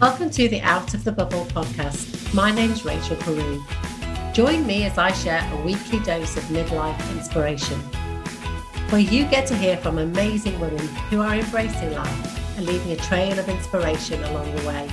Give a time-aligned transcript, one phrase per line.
[0.00, 2.32] Welcome to the Out of the Bubble podcast.
[2.32, 3.60] My name's Rachel Peru.
[4.32, 7.80] Join me as I share a weekly dose of midlife inspiration,
[8.90, 12.96] where you get to hear from amazing women who are embracing life and leaving a
[12.96, 14.88] trail of inspiration along the way.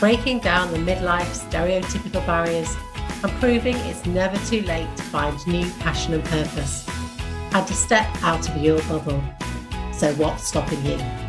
[0.00, 2.74] Breaking down the midlife stereotypical barriers
[3.22, 6.88] and proving it's never too late to find new passion and purpose
[7.52, 9.22] and to step out of your bubble.
[9.92, 11.27] So, what's stopping you?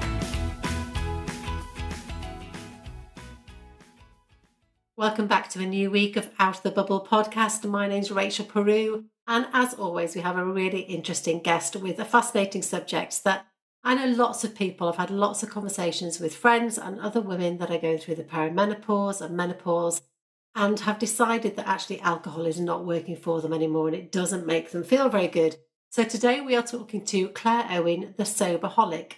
[4.99, 7.63] Welcome back to a new week of Out of the Bubble podcast.
[7.63, 12.03] My name's Rachel Peru, and as always, we have a really interesting guest with a
[12.03, 13.45] fascinating subject that
[13.81, 14.89] I know lots of people.
[14.89, 18.25] I've had lots of conversations with friends and other women that are going through the
[18.25, 20.01] perimenopause and menopause
[20.53, 24.45] and have decided that actually alcohol is not working for them anymore and it doesn't
[24.45, 25.55] make them feel very good.
[25.89, 29.13] So today we are talking to Claire Owen, the soberholic.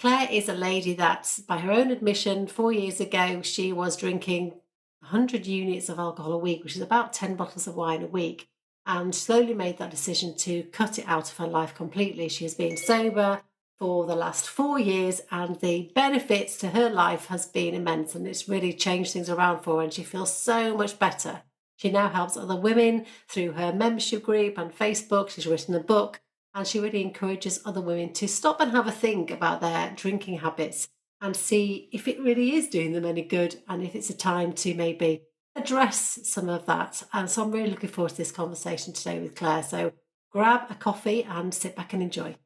[0.00, 4.54] Claire is a lady that, by her own admission, four years ago, she was drinking
[5.00, 8.48] 100 units of alcohol a week, which is about 10 bottles of wine a week,
[8.86, 12.28] and slowly made that decision to cut it out of her life completely.
[12.28, 13.42] She has been sober
[13.78, 18.26] for the last four years, and the benefits to her life has been immense, and
[18.26, 21.42] it's really changed things around for her, and she feels so much better
[21.80, 25.30] she now helps other women through her membership group and Facebook.
[25.30, 26.20] She's written a book
[26.54, 30.40] and she really encourages other women to stop and have a think about their drinking
[30.40, 30.90] habits
[31.20, 34.52] and see if it really is doing them any good and if it's a time
[34.54, 35.22] to maybe
[35.56, 37.02] address some of that.
[37.12, 39.62] And so I'm really looking forward to this conversation today with Claire.
[39.62, 39.92] So
[40.30, 42.36] grab a coffee and sit back and enjoy.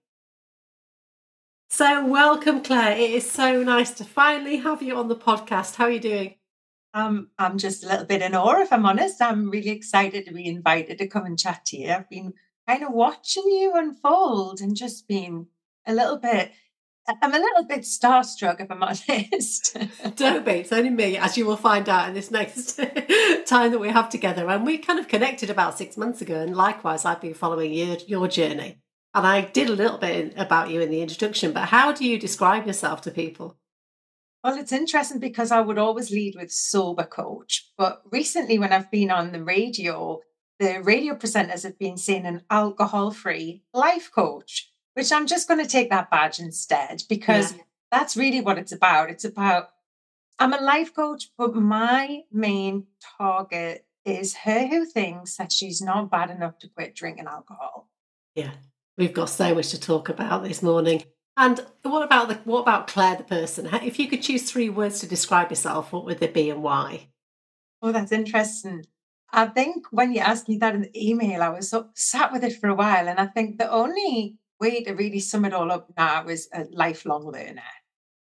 [1.70, 2.97] So, welcome, Claire.
[2.97, 5.75] It is so nice to finally have you on the podcast.
[5.75, 6.34] How are you doing?
[6.92, 9.20] Um, I'm just a little bit in awe, if I'm honest.
[9.20, 11.91] I'm really excited to be invited to come and chat to you.
[11.91, 12.33] I've been
[12.69, 15.48] kind of watching you unfold and just been
[15.84, 16.52] a little bit.
[17.06, 19.77] I'm a little bit starstruck, if I'm honest.
[20.16, 20.52] Don't be.
[20.52, 22.77] It's only me, as you will find out in this next
[23.46, 24.48] time that we have together.
[24.48, 26.41] And we kind of connected about six months ago.
[26.41, 28.78] And likewise, I've been following your, your journey.
[29.12, 31.52] And I did a little bit about you in the introduction.
[31.52, 33.58] But how do you describe yourself to people?
[34.42, 37.70] Well, it's interesting because I would always lead with sober coach.
[37.78, 40.20] But recently, when I've been on the radio,
[40.58, 45.60] the radio presenters have been saying an alcohol free life coach, which I'm just going
[45.62, 47.62] to take that badge instead because yeah.
[47.90, 49.10] that's really what it's about.
[49.10, 49.70] It's about,
[50.38, 52.86] I'm a life coach, but my main
[53.18, 57.88] target is her who thinks that she's not bad enough to quit drinking alcohol.
[58.34, 58.50] Yeah,
[58.96, 61.04] we've got so much to talk about this morning.
[61.36, 63.68] And what about the what about Claire the person?
[63.72, 67.08] If you could choose three words to describe yourself, what would they be and why?
[67.83, 68.84] Oh, that's interesting.
[69.33, 72.44] I think when you asked me that in the email, I was so, sat with
[72.44, 75.70] it for a while, and I think the only way to really sum it all
[75.77, 77.73] up now is a lifelong learner.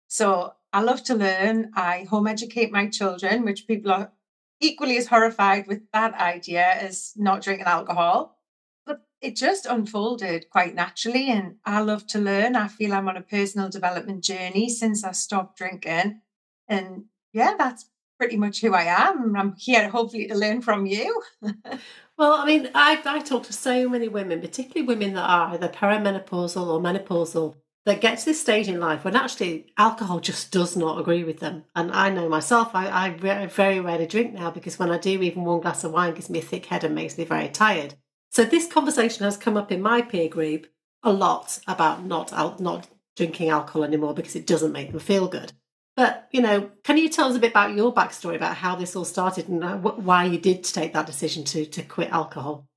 [0.08, 1.72] So I love to learn.
[1.76, 4.12] I home educate my children, which people are
[4.60, 8.38] equally as horrified with that idea as not drinking alcohol
[8.86, 11.30] But it just unfolded quite naturally.
[11.30, 12.56] And I love to learn.
[12.56, 16.22] I feel I'm on a personal development journey since I stopped drinking.
[16.68, 17.90] And yeah, that's
[18.20, 19.36] pretty much who I am.
[19.36, 21.22] I'm here hopefully to learn from you.
[22.20, 25.70] well, I mean, I, I talk to so many women, particularly women that are either
[25.70, 30.76] perimenopausal or menopausal, that get to this stage in life when actually alcohol just does
[30.76, 31.64] not agree with them.
[31.78, 33.12] And I know myself, I, I
[33.48, 36.40] very rarely drink now because when I do, even one glass of wine gives me
[36.40, 37.96] a thick head and makes me very tired.
[38.32, 40.68] So this conversation has come up in my peer group
[41.02, 42.86] a lot about not not
[43.16, 45.54] drinking alcohol anymore because it doesn't make them feel good.
[46.00, 48.96] But you know, can you tell us a bit about your backstory about how this
[48.96, 52.70] all started and uh, why you did take that decision to to quit alcohol?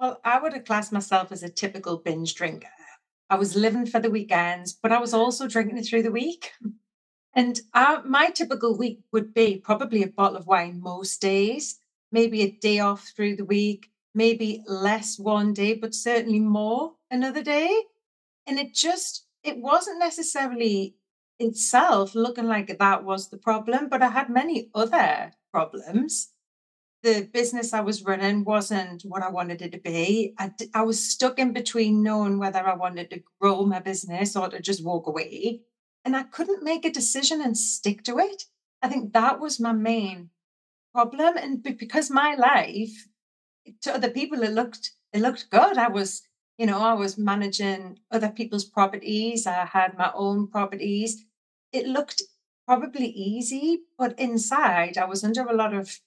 [0.00, 2.68] Well, I would have classed myself as a typical binge drinker.
[3.28, 6.52] I was living for the weekends, but I was also drinking it through the week.
[7.34, 11.78] And uh, my typical week would be probably a bottle of wine most days,
[12.12, 17.42] maybe a day off through the week, maybe less one day, but certainly more another
[17.42, 17.82] day.
[18.46, 20.94] And it just, it wasn't necessarily
[21.38, 26.30] itself looking like that was the problem, but I had many other problems.
[27.02, 30.34] The business I was running wasn't what I wanted it to be.
[30.38, 34.48] I, I was stuck in between knowing whether I wanted to grow my business or
[34.48, 35.60] to just walk away.
[36.04, 38.44] And I couldn't make a decision and stick to it.
[38.82, 40.30] I think that was my main
[40.92, 41.36] problem.
[41.36, 43.08] And because my life
[43.82, 46.22] to other people it looked it looked good i was
[46.56, 51.24] you know i was managing other people's properties i had my own properties
[51.72, 52.22] it looked
[52.66, 56.00] probably easy but inside i was under a lot of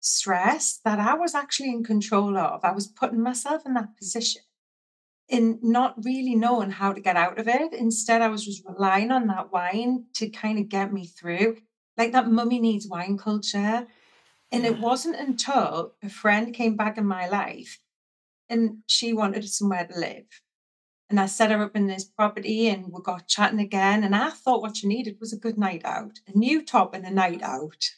[0.00, 4.42] stress that i was actually in control of i was putting myself in that position
[5.28, 9.10] in not really knowing how to get out of it instead i was just relying
[9.10, 11.56] on that wine to kind of get me through
[11.96, 13.86] like that mummy needs wine culture.
[14.50, 17.78] And it wasn't until a friend came back in my life
[18.50, 20.26] and she wanted somewhere to live.
[21.12, 24.02] And I set her up in this property and we got chatting again.
[24.02, 27.04] And I thought what she needed was a good night out, a new top and
[27.04, 27.90] a night out.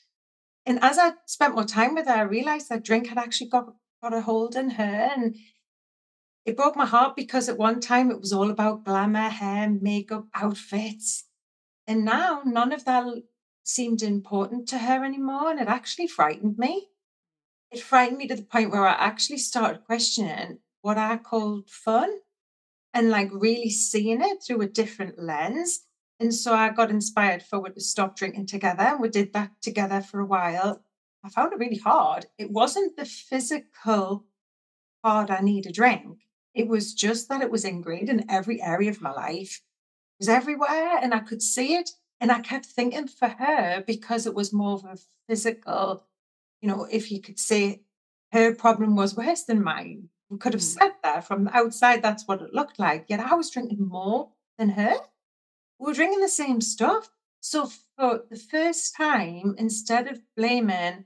[0.67, 3.73] And as I spent more time with her, I realized that drink had actually got,
[4.03, 5.13] got a hold in her.
[5.15, 5.37] And
[6.45, 10.27] it broke my heart because at one time it was all about glamour, hair, makeup,
[10.35, 11.29] outfits.
[11.87, 13.07] And now none of that
[13.63, 15.53] seemed important to her anymore.
[15.53, 16.89] And it actually frightened me.
[17.71, 22.11] It frightened me to the point where I actually started questioning what I called fun
[22.95, 25.81] and like really seeing it through a different lens.
[26.21, 28.97] And so I got inspired for to stop drinking together.
[28.99, 30.83] We did that together for a while.
[31.25, 32.27] I found it really hard.
[32.39, 34.25] It wasn't the physical
[35.03, 36.21] hard I need a drink.
[36.55, 39.61] It was just that it was ingrained in every area of my life.
[40.15, 41.91] It was everywhere and I could see it.
[42.21, 44.97] And I kept thinking for her, because it was more of a
[45.29, 46.05] physical,
[46.63, 47.83] you know, if you could say
[48.33, 50.09] her problem was worse than mine,
[50.39, 50.79] could have mm.
[50.79, 53.07] said that from the outside, that's what it looked like.
[53.09, 54.95] Yet I was drinking more than her.
[55.79, 57.11] We were drinking the same stuff.
[57.41, 61.05] So for the first time, instead of blaming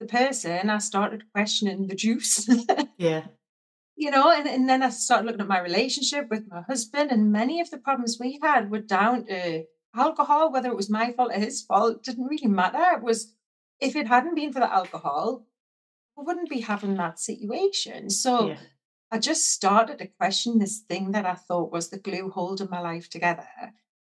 [0.00, 2.48] the person, I started questioning the juice.
[2.98, 3.26] yeah
[3.96, 7.32] you know, and, and then I started looking at my relationship with my husband, and
[7.32, 9.64] many of the problems we had were down to
[9.94, 12.96] alcohol, whether it was my fault or his fault, didn't really matter.
[12.96, 13.34] It was
[13.80, 15.46] if it hadn't been for the alcohol,
[16.22, 18.10] wouldn't be having that situation.
[18.10, 18.58] So yeah.
[19.10, 22.80] I just started to question this thing that I thought was the glue holding my
[22.80, 23.48] life together.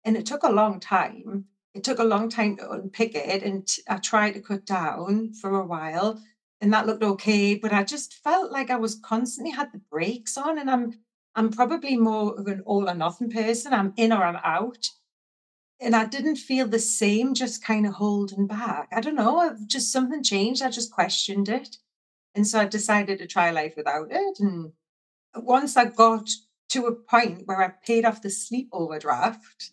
[0.04, 1.46] And it took a long time.
[1.74, 3.44] It took a long time to unpick it.
[3.44, 6.20] And I tried to cut down for a while
[6.62, 7.56] and that looked okay.
[7.56, 11.00] But I just felt like I was constantly had the brakes on, and I'm
[11.36, 13.74] I'm probably more of an all or nothing person.
[13.74, 14.90] I'm in or I'm out.
[15.82, 18.90] And I didn't feel the same, just kind of holding back.
[18.92, 20.62] I don't know, just something changed.
[20.62, 21.78] I just questioned it.
[22.36, 24.40] And so I decided to try life without it.
[24.40, 24.74] And
[25.36, 26.30] once I got
[26.70, 29.72] to a point where I paid off the sleep overdraft,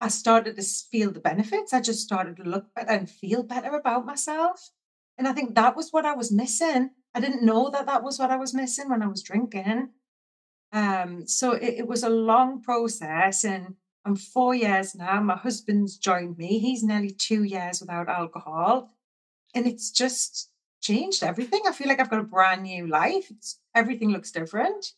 [0.00, 1.72] I started to feel the benefits.
[1.72, 4.70] I just started to look better and feel better about myself.
[5.16, 6.90] And I think that was what I was missing.
[7.14, 9.90] I didn't know that that was what I was missing when I was drinking.
[10.72, 15.20] Um, so it, it was a long process, and I'm four years now.
[15.20, 16.58] My husband's joined me.
[16.58, 18.90] He's nearly two years without alcohol,
[19.54, 20.50] and it's just
[20.82, 21.62] changed everything.
[21.66, 23.30] I feel like I've got a brand new life.
[23.30, 24.92] It's, everything looks different.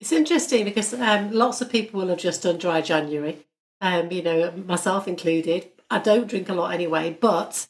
[0.00, 3.38] It's interesting because um, lots of people will have just done dry January,
[3.80, 5.70] um, you know, myself included.
[5.90, 7.66] I don't drink a lot anyway, but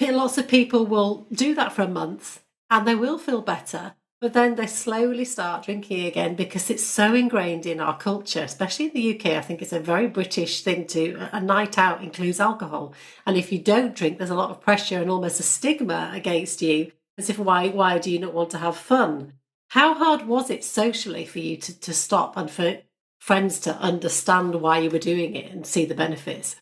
[0.00, 4.32] lots of people will do that for a month and they will feel better but
[4.32, 8.92] then they slowly start drinking again because it's so ingrained in our culture, especially in
[8.94, 9.36] the UK.
[9.36, 12.94] I think it's a very British thing to a night out includes alcohol,
[13.26, 16.62] and if you don't drink, there's a lot of pressure and almost a stigma against
[16.62, 19.34] you, as if why why do you not want to have fun?
[19.68, 22.78] How hard was it socially for you to, to stop and for
[23.18, 26.56] friends to understand why you were doing it and see the benefits?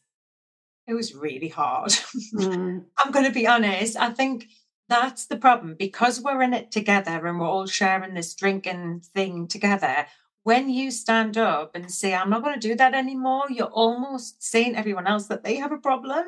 [0.89, 1.93] It was really hard.
[2.35, 2.87] Mm.
[2.99, 3.97] I'm going to be honest.
[3.97, 4.49] I think
[4.93, 9.49] that's the problem because we're in it together and we're all sharing this drinking thing
[9.49, 10.07] together.
[10.43, 14.43] When you stand up and say, I'm not going to do that anymore, you're almost
[14.43, 16.25] saying everyone else that they have a problem.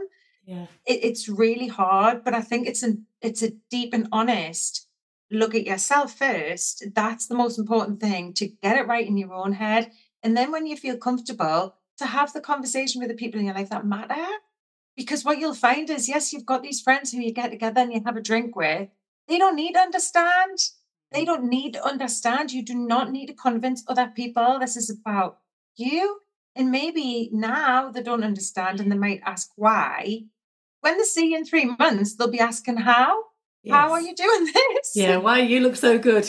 [0.47, 0.67] Yeah.
[0.87, 4.89] It, it's really hard, but I think it's an it's a deep and honest
[5.31, 6.85] look at yourself first.
[6.95, 9.91] That's the most important thing to get it right in your own head.
[10.23, 13.55] And then when you feel comfortable, to have the conversation with the people in your
[13.55, 14.27] life that matter.
[14.97, 17.93] Because what you'll find is, yes, you've got these friends who you get together and
[17.93, 18.89] you have a drink with.
[19.29, 20.59] They don't need to understand.
[21.11, 21.27] They mm.
[21.27, 22.53] don't need to understand.
[22.53, 24.59] You do not need to convince other people.
[24.59, 25.39] This is about
[25.77, 26.21] you.
[26.57, 30.25] And maybe now they don't understand and they might ask why.
[30.81, 33.25] When they see you in three months, they'll be asking how.
[33.63, 33.75] Yes.
[33.75, 34.93] How are you doing this?
[34.95, 36.25] Yeah, why you look so good.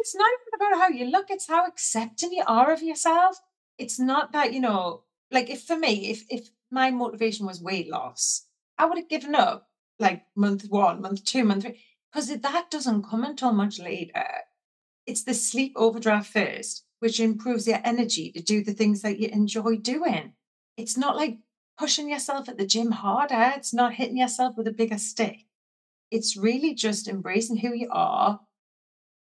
[0.00, 3.38] it's not even about how you look, it's how accepting you are of yourself.
[3.78, 7.90] It's not that, you know, like if for me, if if my motivation was weight
[7.90, 8.46] loss,
[8.78, 13.04] I would have given up like month one, month two, month three, because that doesn't
[13.04, 14.24] come until much later.
[15.06, 19.28] It's the sleep overdraft first, which improves your energy to do the things that you
[19.28, 20.32] enjoy doing.
[20.76, 21.38] It's not like
[21.78, 25.46] pushing yourself at the gym harder, it's not hitting yourself with a bigger stick.
[26.10, 28.40] It's really just embracing who you are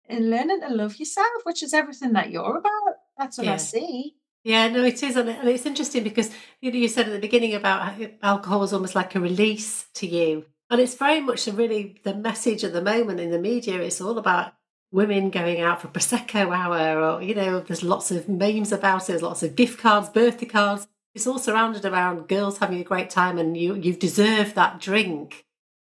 [0.08, 2.94] and learning to love yourself, which is everything that you're about.
[3.16, 3.54] That's what yeah.
[3.54, 4.16] I see.
[4.48, 6.30] Yeah, no, it is, and it's interesting because
[6.62, 10.06] you know you said at the beginning about alcohol is almost like a release to
[10.06, 13.78] you, and it's very much really the message at the moment in the media.
[13.78, 14.54] It's all about
[14.90, 19.08] women going out for prosecco hour, or you know, there's lots of memes about it.
[19.08, 20.88] There's lots of gift cards, birthday cards.
[21.14, 25.44] it's all surrounded around girls having a great time and you you deserve that drink.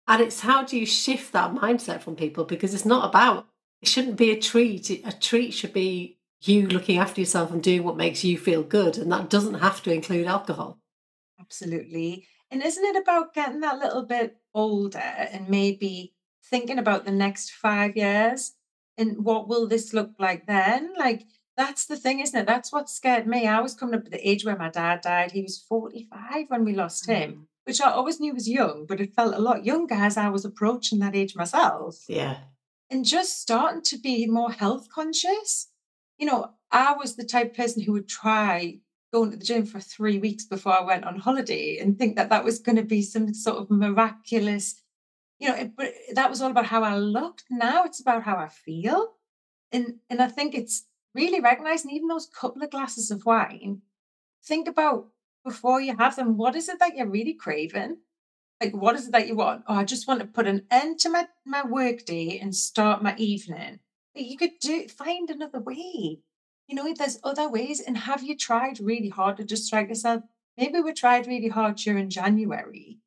[0.08, 3.46] And it's how do you shift that mindset from people because it's not about
[3.84, 4.90] it shouldn't be a treat.
[4.90, 8.98] A treat should be you looking after yourself and doing what makes you feel good.
[8.98, 10.80] And that doesn't have to include alcohol.
[11.40, 12.28] Absolutely.
[12.52, 16.14] And isn't it about getting that little bit older and maybe
[16.46, 18.54] thinking about the next five years
[18.98, 20.94] and what will this look like then?
[20.98, 21.26] Like,
[21.56, 22.46] that's the thing, isn't it?
[22.46, 23.48] That's what scared me.
[23.48, 25.32] I was coming up to the age where my dad died.
[25.32, 27.46] He was 45 when we lost him, mm.
[27.66, 30.46] which I always knew was young, but it felt a lot younger as I was
[30.46, 32.06] approaching that age myself.
[32.08, 32.38] Yeah.
[32.90, 35.68] And just starting to be more health conscious.
[36.18, 38.80] You know, I was the type of person who would try
[39.14, 42.30] going to the gym for three weeks before I went on holiday and think that
[42.30, 44.82] that was going to be some sort of miraculous,
[45.40, 47.46] you know, it, but that was all about how I looked.
[47.50, 49.14] Now it's about how I feel.
[49.72, 53.82] And, and I think it's really recognizing even those couple of glasses of wine,
[54.44, 55.08] think about
[55.44, 57.98] before you have them, what is it that you're really craving?
[58.62, 59.64] Like, what is it that you want?
[59.68, 63.04] Oh, I just want to put an end to my, my work day and start
[63.04, 63.80] my evening.
[64.18, 66.20] You could do find another way.
[66.68, 67.80] You know, there's other ways.
[67.80, 70.24] And have you tried really hard to distract yourself?
[70.58, 73.00] Maybe we tried really hard during January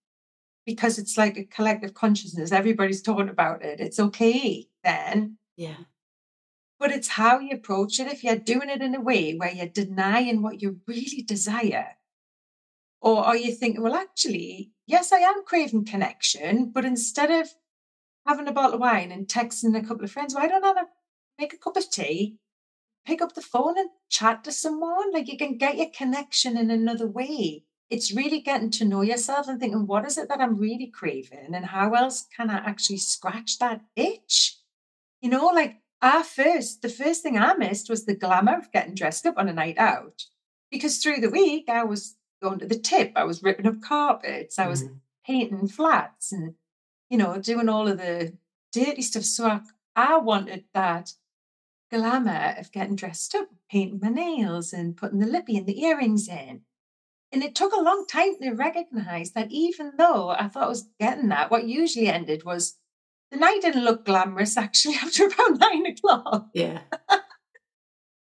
[0.64, 2.52] because it's like a collective consciousness.
[2.52, 3.80] Everybody's talking about it.
[3.80, 5.36] It's okay then.
[5.56, 5.76] Yeah.
[6.78, 8.06] But it's how you approach it.
[8.06, 11.88] If you're doing it in a way where you're denying what you really desire,
[13.02, 17.48] or are you thinking, well, actually, yes, I am craving connection, but instead of
[18.26, 20.84] having a bottle of wine and texting a couple of friends, why don't I
[21.40, 22.36] make a cup of tea,
[23.06, 25.12] pick up the phone and chat to someone?
[25.12, 27.64] Like you can get your connection in another way.
[27.88, 31.54] It's really getting to know yourself and thinking, what is it that I'm really craving?
[31.54, 34.58] And how else can I actually scratch that itch?
[35.20, 38.94] You know, like our first, the first thing I missed was the glamour of getting
[38.94, 40.24] dressed up on a night out.
[40.70, 44.58] Because through the week, I was going to the tip, I was ripping up carpets,
[44.58, 44.98] I was mm.
[45.26, 46.54] painting flats and,
[47.10, 48.34] you know, doing all of the
[48.72, 49.24] dirty stuff.
[49.24, 49.60] So I,
[49.96, 51.12] I wanted that
[51.90, 56.28] glamour of getting dressed up, painting my nails and putting the lippy and the earrings
[56.28, 56.62] in.
[57.32, 60.88] And it took a long time to recognize that even though I thought I was
[60.98, 62.78] getting that, what usually ended was
[63.30, 66.48] the night didn't look glamorous actually after about nine o'clock.
[66.54, 66.80] Yeah.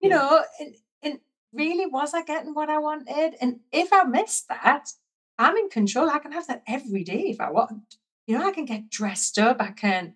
[0.01, 0.17] you yeah.
[0.17, 1.21] know, and, and
[1.53, 3.37] really was I getting what I wanted?
[3.41, 4.91] And if I missed that,
[5.39, 6.09] I'm in control.
[6.09, 7.97] I can have that every day if I want.
[8.27, 10.15] You know, I can get dressed up, I can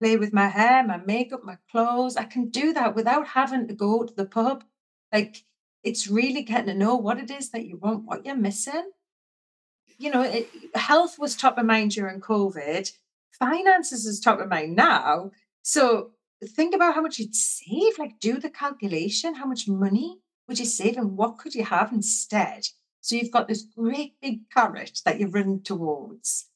[0.00, 2.16] play with my hair, my makeup, my clothes.
[2.16, 4.64] I can do that without having to go to the pub.
[5.12, 5.44] Like
[5.82, 8.90] it's really getting to know what it is that you want, what you're missing.
[9.98, 12.90] You know, it, health was top of mind during COVID
[13.38, 15.30] finances is top of mind now.
[15.62, 16.10] So
[16.44, 20.64] think about how much you'd save, like do the calculation, how much money would you
[20.64, 22.66] save and what could you have instead?
[23.00, 26.46] So you've got this great big carrot that you're running towards.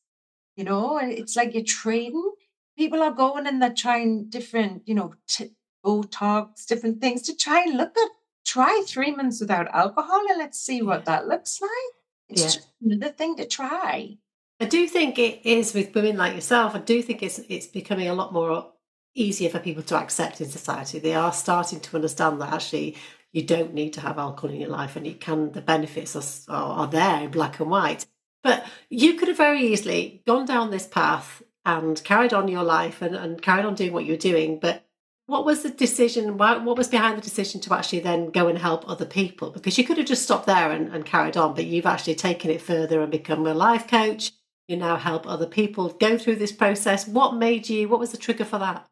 [0.56, 2.32] You know, it's like you're trading.
[2.80, 5.50] People are going and they're trying different, you know, t-
[5.84, 8.10] Botox, different things to try and look at.
[8.46, 11.92] Try three months without alcohol and let's see what that looks like.
[12.30, 12.46] It's yeah.
[12.46, 14.16] just another thing to try.
[14.60, 16.74] I do think it is with women like yourself.
[16.74, 18.72] I do think it's it's becoming a lot more
[19.14, 20.98] easier for people to accept in society.
[20.98, 22.96] They are starting to understand that actually
[23.32, 25.52] you don't need to have alcohol in your life, and you can.
[25.52, 26.16] The benefits
[26.48, 28.06] are, are there in black and white.
[28.42, 33.02] But you could have very easily gone down this path and carried on your life
[33.02, 34.58] and, and carried on doing what you're doing.
[34.58, 34.86] But
[35.26, 36.38] what was the decision?
[36.38, 39.50] What was behind the decision to actually then go and help other people?
[39.50, 42.50] Because you could have just stopped there and, and carried on, but you've actually taken
[42.50, 44.32] it further and become a life coach
[44.70, 47.06] you now help other people go through this process.
[47.06, 48.86] What made you, what was the trigger for that?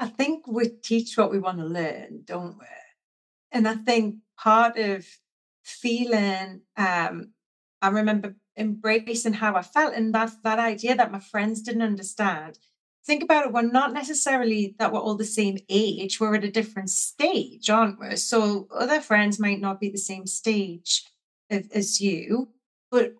[0.00, 2.66] I think we teach what we want to learn, don't we?
[3.52, 5.06] And I think part of
[5.62, 7.30] feeling, um,
[7.80, 12.58] I remember embracing how I felt and that that idea that my friends didn't understand.
[13.06, 16.50] Think about it, we're not necessarily that we're all the same age, we're at a
[16.50, 18.16] different stage, aren't we?
[18.16, 21.04] So other friends might not be the same stage
[21.50, 22.50] as you,
[22.90, 23.14] but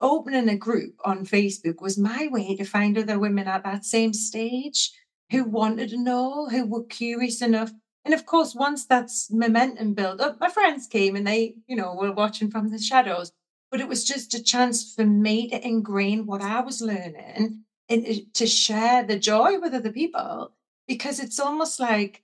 [0.00, 4.12] opening a group on Facebook was my way to find other women at that same
[4.12, 4.92] stage
[5.30, 7.72] who wanted to know, who were curious enough.
[8.04, 11.94] And of course, once that's momentum built up, my friends came and they, you know,
[11.94, 13.32] were watching from the shadows.
[13.72, 18.06] But it was just a chance for me to ingrain what I was learning and
[18.06, 20.52] uh, to share the joy with other people.
[20.86, 22.22] Because it's almost like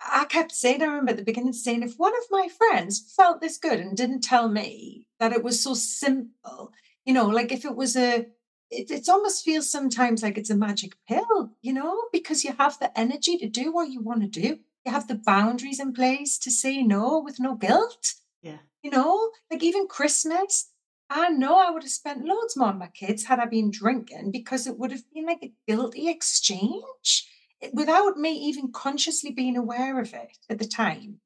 [0.00, 3.40] I kept saying, I remember at the beginning saying, if one of my friends felt
[3.40, 6.72] this good and didn't tell me that it was so simple,
[7.04, 8.26] you know, like if it was a,
[8.70, 12.78] it, it almost feels sometimes like it's a magic pill, you know, because you have
[12.78, 14.58] the energy to do what you want to do.
[14.86, 18.14] You have the boundaries in place to say no with no guilt.
[18.42, 18.58] Yeah.
[18.82, 20.70] You know, like even Christmas,
[21.10, 24.30] I know I would have spent loads more on my kids had I been drinking
[24.30, 27.26] because it would have been like a guilty exchange
[27.62, 31.20] eh, without me even consciously being aware of it at the time.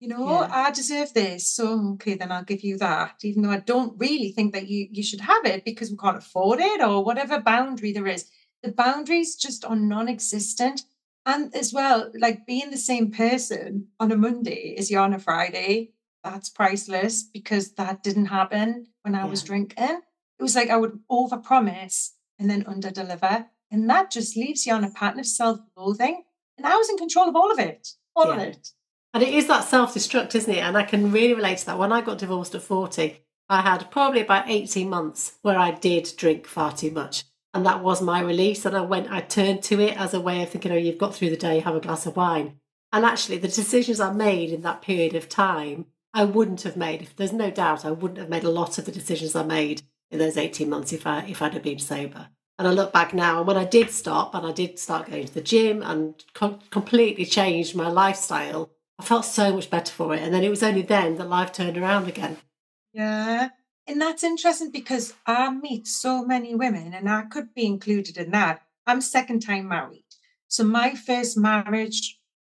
[0.00, 0.48] You know, Yeah.
[0.50, 4.30] I deserve this, so okay, then I'll give you that, even though I don't really
[4.30, 7.92] think that you you should have it because we can't afford it or whatever boundary
[7.92, 8.30] there is.
[8.62, 10.82] The boundaries just are non-existent.
[11.26, 15.18] And as well, like being the same person on a Monday as you on a
[15.18, 15.92] Friday,
[16.24, 20.00] that's priceless because that didn't happen when I was drinking.
[20.38, 23.46] It was like I would overpromise and then underdeliver.
[23.70, 26.22] And that just leaves you on a pattern of self-loathing.
[26.56, 27.88] And I was in control of all of it.
[28.16, 28.72] All of it.
[29.14, 30.58] And it is that self destruct, isn't it?
[30.58, 31.78] And I can really relate to that.
[31.78, 36.12] When I got divorced at 40, I had probably about 18 months where I did
[36.16, 37.24] drink far too much.
[37.54, 38.66] And that was my release.
[38.66, 41.14] And I went, I turned to it as a way of thinking, oh, you've got
[41.14, 42.60] through the day, have a glass of wine.
[42.92, 47.08] And actually, the decisions I made in that period of time, I wouldn't have made.
[47.16, 50.18] There's no doubt, I wouldn't have made a lot of the decisions I made in
[50.18, 52.28] those 18 months if I if I'd have been sober.
[52.58, 55.26] And I look back now, and when I did stop and I did start going
[55.26, 60.12] to the gym and com- completely changed my lifestyle, I felt so much better for
[60.14, 60.22] it.
[60.22, 62.38] And then it was only then that life turned around again.
[62.92, 63.50] Yeah.
[63.86, 68.32] And that's interesting because I meet so many women, and I could be included in
[68.32, 68.62] that.
[68.86, 70.04] I'm second time married.
[70.48, 72.17] So my first marriage,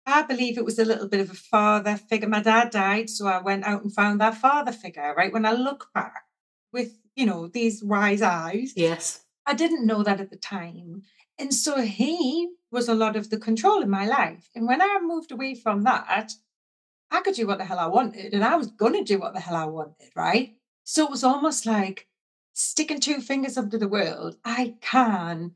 [0.09, 2.27] I believe it was a little bit of a father figure.
[2.27, 5.33] My dad died, so I went out and found that father figure, right?
[5.33, 6.23] When I look back
[6.71, 9.23] with, you know, these wise eyes, Yes.
[9.45, 11.01] I didn't know that at the time.
[11.39, 14.49] And so he was a lot of the control in my life.
[14.53, 16.33] And when I moved away from that,
[17.11, 19.33] I could do what the hell I wanted and I was going to do what
[19.33, 20.55] the hell I wanted, right?
[20.83, 22.07] So it was almost like
[22.53, 24.35] sticking two fingers up to the world.
[24.45, 25.55] I can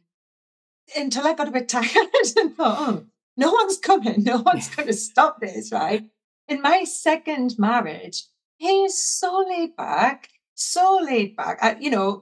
[0.98, 2.08] until I got a bit tired
[2.38, 3.06] and thought, oh,
[3.38, 4.24] no one's coming.
[4.24, 6.04] No one's going to stop this, right?
[6.48, 8.24] In my second marriage,
[8.58, 11.60] he's so laid back, so laid back.
[11.62, 12.22] I, you know,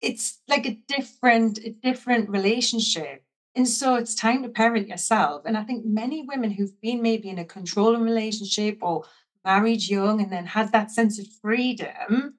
[0.00, 3.22] it's like a different, a different relationship.
[3.56, 5.42] And so it's time to parent yourself.
[5.46, 9.04] And I think many women who've been maybe in a controlling relationship or
[9.44, 12.34] married young and then had that sense of freedom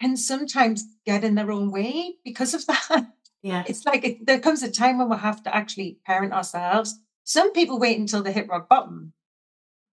[0.00, 3.06] can sometimes get in their own way because of that.
[3.44, 3.64] Yeah.
[3.68, 6.98] It's like it, there comes a time when we have to actually parent ourselves.
[7.24, 9.14] Some people wait until they hit rock bottom,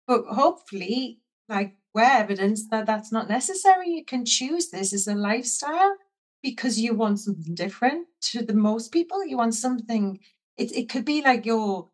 [0.07, 3.91] but hopefully, like we're evidence that that's not necessary.
[3.91, 5.97] You can choose this as a lifestyle
[6.43, 9.25] because you want something different to the most people.
[9.27, 10.21] You want something.
[10.59, 11.91] It it could be like your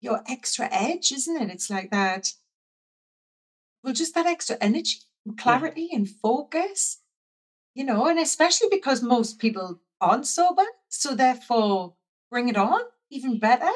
[0.00, 1.50] your extra edge, isn't it?
[1.50, 2.32] It's like that.
[3.82, 5.60] Well, just that extra energy, and Yeah.
[5.60, 7.02] clarity, and focus.
[7.74, 11.94] You know, and especially because most people aren't sober, so therefore
[12.30, 12.80] bring it on
[13.10, 13.70] even better.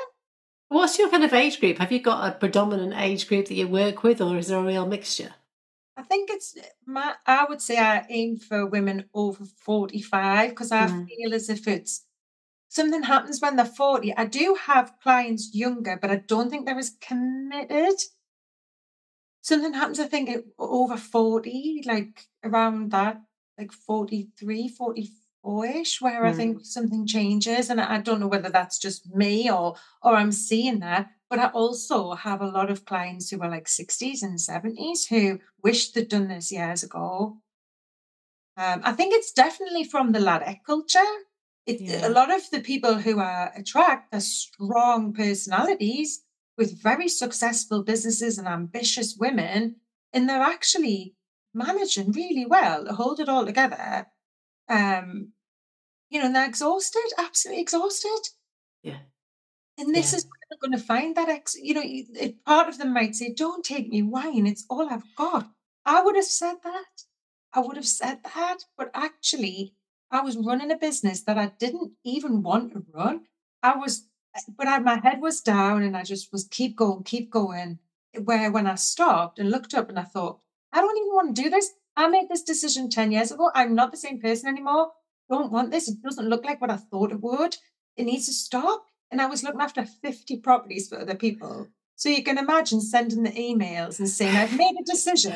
[0.69, 1.79] What's your kind of age group?
[1.79, 4.65] Have you got a predominant age group that you work with, or is there a
[4.65, 5.35] real mixture?
[5.97, 6.57] I think it's
[6.87, 7.15] my.
[7.27, 11.07] I would say I aim for women over forty-five because I Mm.
[11.09, 12.07] feel as if it's
[12.69, 14.15] something happens when they're 40.
[14.17, 18.01] I do have clients younger, but I don't think they're as committed.
[19.43, 23.21] Something happens, I think, over 40, like around that,
[23.59, 24.69] like 43,
[25.43, 26.37] 44-ish, where I Mm.
[26.37, 27.71] think something changes.
[27.71, 31.11] And I don't know whether that's just me or or I'm seeing that.
[31.31, 35.39] But I also have a lot of clients who are like 60s and 70s who
[35.63, 37.39] wish they'd done this years ago.
[38.57, 41.13] Um, I think it's definitely from the ladette culture.
[41.67, 42.07] It, Yeah.
[42.09, 46.23] a lot of the people who are attract are strong personalities
[46.59, 49.77] with very successful businesses and ambitious women,
[50.13, 51.15] and they're actually
[51.55, 54.07] managing really well hold it all together.
[54.69, 55.33] Um,
[56.11, 58.21] you know, and they're exhausted, absolutely exhausted.
[58.83, 59.01] Yeah.
[59.79, 60.19] And this Yeah.
[60.19, 61.55] is where they're going to find that ex.
[61.57, 65.15] You know, it, part of them might say, "Don't take me wine; it's all I've
[65.17, 65.51] got."
[65.85, 67.05] I would have said that.
[67.53, 69.75] I would have said that, but actually,
[70.11, 73.27] I was running a business that I didn't even want to run.
[73.63, 74.09] I was,
[74.57, 77.79] but I, my head was down, and I just was keep going, keep going.
[78.25, 80.41] Where when I stopped and looked up, and I thought,
[80.73, 81.73] I don't even want to do this.
[81.97, 83.51] I made this decision ten years ago.
[83.55, 84.93] I'm not the same person anymore.
[85.31, 85.89] Don't want this.
[85.89, 87.57] It doesn't look like what I thought it would.
[87.97, 88.85] It needs to stop.
[89.11, 91.69] And I was looking after 50 properties for other people.
[91.97, 95.35] So you can imagine sending the emails and saying, I've made a decision.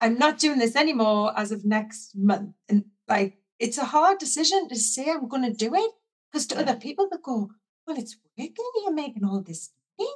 [0.00, 2.54] I'm not doing this anymore as of next month.
[2.68, 5.90] And like, it's a hard decision to say I'm going to do it
[6.30, 6.62] because to Yeah.
[6.62, 7.50] other people, they go,
[7.86, 8.54] Well, it's working.
[8.82, 10.10] You're making all this money.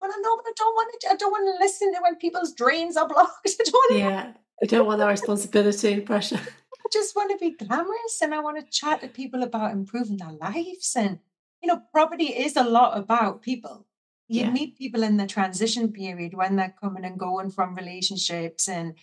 [0.00, 1.10] Well, I know, but I don't want to.
[1.10, 3.32] I don't want to listen to when people's drains are blocked.
[3.46, 4.40] I don't want to.
[4.60, 6.40] You don't want that responsibility and pressure.
[6.40, 10.16] I just want to be glamorous and I want to chat to people about improving
[10.16, 10.94] their lives.
[10.96, 11.20] And,
[11.62, 13.86] you know, property is a lot about people.
[14.26, 14.50] You Yeah.
[14.50, 18.68] meet people in the transition period when they're coming and going from relationships.
[18.68, 18.94] And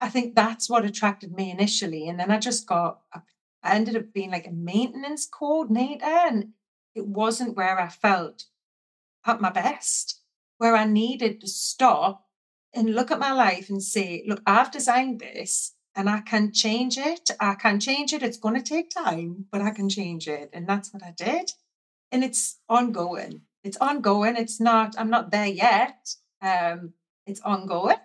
[0.00, 2.08] I think that's what attracted me initially.
[2.08, 6.04] And then I just got, I ended up being like a maintenance coordinator.
[6.04, 6.52] And
[6.94, 8.44] it wasn't where I felt
[9.24, 10.20] at my best,
[10.58, 12.25] where I needed to stop
[12.76, 16.98] and look at my life and say, look, I've designed this and I can change
[16.98, 17.30] it.
[17.40, 18.22] I can change it.
[18.22, 20.50] It's going to take time, but I can change it.
[20.52, 21.50] And that's what I did.
[22.12, 23.42] And it's ongoing.
[23.64, 24.36] It's ongoing.
[24.36, 26.14] It's not, I'm not there yet.
[26.42, 26.92] Um,
[27.26, 27.96] it's ongoing.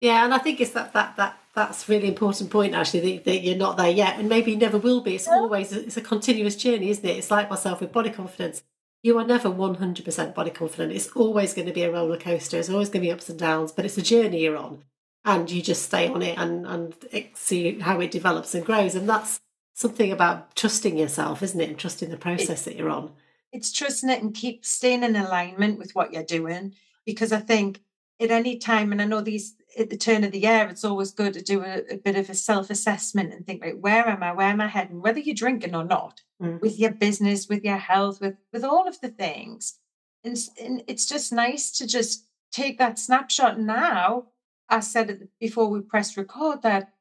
[0.00, 3.38] Yeah, and I think it's that that that that's really important point actually that, that
[3.38, 5.16] you're not there yet, and maybe you never will be.
[5.16, 7.16] It's always it's a continuous journey, isn't it?
[7.16, 8.62] It's like myself with body confidence.
[9.02, 10.92] You are never one hundred percent body confident.
[10.92, 12.58] It's always going to be a roller coaster.
[12.58, 14.82] It's always going to be ups and downs, but it's a journey you're on,
[15.24, 16.94] and you just stay on it and and
[17.34, 18.94] see how it develops and grows.
[18.94, 19.40] And that's
[19.74, 21.68] something about trusting yourself, isn't it?
[21.68, 23.12] And trusting the process that you're on.
[23.52, 26.74] It's trusting it and keep staying in alignment with what you're doing.
[27.06, 27.80] Because I think
[28.20, 31.10] at any time, and I know these at the turn of the year, it's always
[31.12, 34.22] good to do a, a bit of a self assessment and think, like, where am
[34.22, 34.32] I?
[34.32, 35.00] Where am I heading?
[35.00, 36.60] Whether you're drinking or not, Mm.
[36.60, 39.78] with your business, with your health, with with all of the things.
[40.22, 44.26] And, and it's just nice to just take that snapshot now.
[44.68, 46.92] I said it before we press record that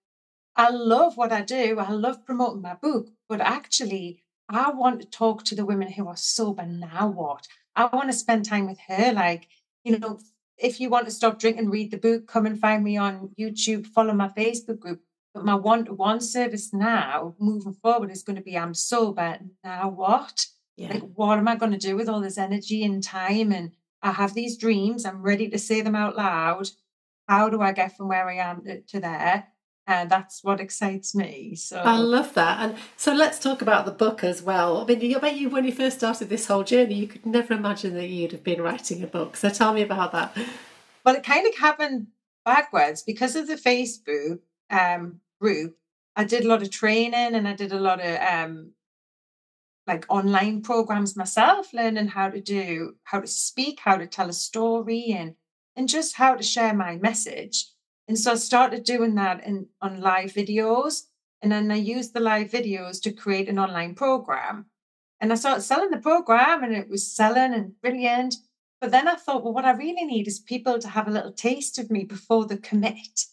[0.55, 1.77] I love what I do.
[1.79, 6.07] I love promoting my book, but actually, I want to talk to the women who
[6.07, 7.07] are sober now.
[7.09, 7.47] What?
[7.75, 9.11] I want to spend time with her.
[9.13, 9.49] Like,
[9.83, 10.19] you know,
[10.57, 13.87] if you want to stop drinking, read the book, come and find me on YouTube,
[13.87, 15.01] follow my Facebook group.
[15.33, 19.39] But my one to one service now, moving forward, is going to be I'm sober.
[19.63, 20.45] Now what?
[20.75, 23.51] Yeah, Like, what am I going to do with all this energy and time?
[23.51, 25.05] And I have these dreams.
[25.05, 26.69] I'm ready to say them out loud.
[27.27, 29.47] How do I get from where I am to, to there?
[29.87, 31.55] And that's what excites me.
[31.55, 32.59] So I love that.
[32.59, 34.81] And so let's talk about the book as well.
[34.81, 37.53] I mean, I bet you when you first started this whole journey, you could never
[37.53, 39.37] imagine that you'd have been writing a book.
[39.37, 40.37] So tell me about that.
[41.05, 42.07] Well, it kind of happened
[42.43, 45.77] backwards because of the Facebook um, group.
[46.17, 48.71] I did a lot of training and I did a lot of um,
[49.87, 54.33] like online programs myself, learning how to do, how to speak, how to tell a
[54.33, 55.35] story, and
[55.77, 57.67] and just how to share my message.
[58.07, 61.03] And so I started doing that in on live videos,
[61.41, 64.67] and then I used the live videos to create an online program.
[65.19, 68.35] And I started selling the program, and it was selling and brilliant.
[68.79, 71.31] But then I thought, well, what I really need is people to have a little
[71.31, 73.25] taste of me before they commit,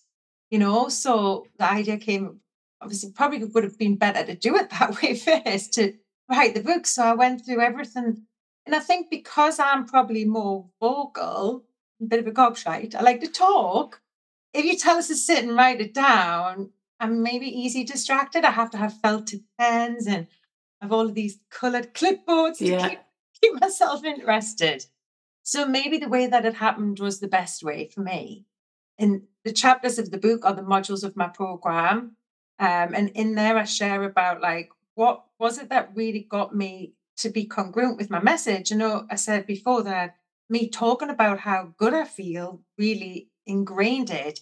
[0.51, 0.89] you know?
[0.89, 2.41] So the idea came,
[2.81, 5.93] obviously, probably would have been better to do it that way first to
[6.31, 6.87] write the book.
[6.87, 8.25] So I went through everything.
[8.67, 11.65] And I think because I'm probably more vocal,
[12.01, 14.01] a bit of a gobshite, I like to talk.
[14.55, 18.45] If you tell us to sit and write it down, I'm maybe easy distracted.
[18.45, 20.29] I have to have felted pens and
[20.81, 22.89] have all of these coloured clipboards to Yeah.
[22.89, 22.99] keep,
[23.43, 24.87] keep myself interested.
[25.43, 28.47] So maybe the way that it happened was the best way for me.
[28.97, 32.17] And the chapters of the book are the modules of my program.
[32.61, 36.95] Um, and in there, I share about like what was it that really got me
[37.17, 38.71] to be congruent with my message.
[38.71, 40.17] You know, I said before that
[40.49, 44.41] me talking about how good I feel really ingrained it.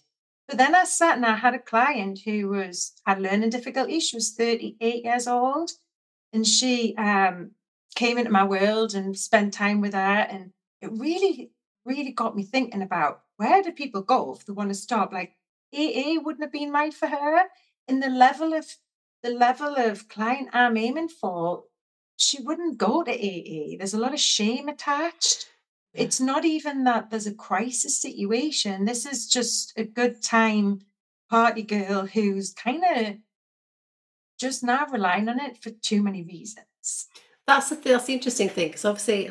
[0.48, 4.08] But then I sat and I had a client who was had learning difficulties.
[4.08, 5.70] She was 38 years old,
[6.32, 7.52] and she um,
[7.94, 11.52] came into my world and spent time with her and it really,
[11.84, 15.12] really got me thinking about where do people go if they want to stop?
[15.12, 15.36] Like
[15.74, 17.44] AA wouldn't have been right for her.
[17.88, 18.66] And the level of
[19.22, 21.64] the level of client I'm aiming for,
[22.16, 23.76] she wouldn't go to AA.
[23.78, 25.46] There's a lot of shame attached.
[25.94, 28.84] It's not even that there's a crisis situation.
[28.84, 30.80] This is just a good time
[31.28, 33.16] party girl who's kind of
[34.38, 37.08] just now relying on it for too many reasons.
[37.46, 39.26] That's the that's the interesting thing because obviously,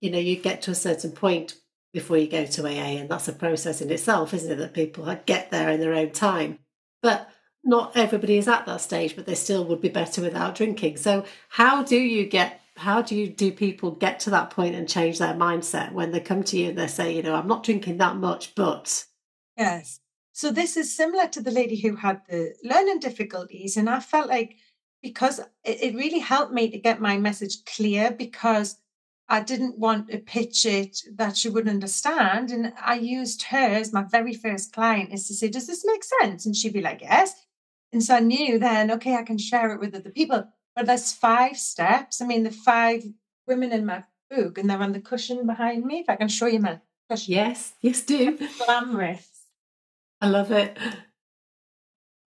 [0.00, 1.54] you know, you get to a certain point
[1.92, 4.56] before you go to AA, and that's a process in itself, isn't it?
[4.56, 6.58] That people get there in their own time,
[7.02, 7.30] but
[7.62, 9.16] not everybody is at that stage.
[9.16, 10.96] But they still would be better without drinking.
[10.96, 12.60] So, how do you get?
[12.76, 16.20] How do you do people get to that point and change their mindset when they
[16.20, 19.04] come to you and they say, you know, I'm not drinking that much, but
[19.56, 20.00] Yes.
[20.32, 23.76] So this is similar to the lady who had the learning difficulties.
[23.76, 24.56] And I felt like
[25.00, 28.78] because it, really helped me to get my message clear because
[29.28, 32.50] I didn't want to pitch it that she wouldn't understand.
[32.50, 36.02] And I used her as my very first client is to say, Does this make
[36.02, 36.46] sense?
[36.46, 37.34] And she'd be like, Yes.
[37.92, 40.48] And so I knew then, okay, I can share it with other people.
[40.74, 42.20] But there's five steps.
[42.20, 43.04] I mean, the five
[43.46, 46.00] women in my book, and they're on the cushion behind me.
[46.00, 47.34] If I can show you my cushion.
[47.34, 48.38] yes, yes, do.
[48.64, 49.28] Glamorous.
[50.20, 50.76] I love it.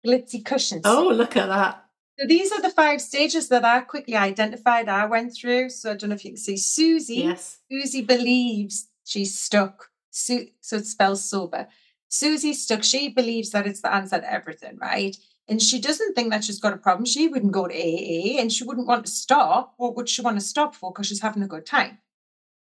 [0.05, 0.83] glitzy cushions.
[0.85, 1.85] Oh, look at that.
[2.19, 5.69] So these are the five stages that I quickly identified I went through.
[5.69, 7.15] So I don't know if you can see Susie.
[7.15, 7.59] Yes.
[7.71, 9.89] Susie believes she's stuck.
[10.11, 11.67] so it spells sober.
[12.09, 12.83] Susie's stuck.
[12.83, 15.15] She believes that it's the answer to everything, right?
[15.51, 17.03] And she doesn't think that she's got a problem.
[17.03, 19.73] She wouldn't go to AA and she wouldn't want to stop.
[19.75, 20.93] What would she want to stop for?
[20.93, 21.97] Because she's having a good time.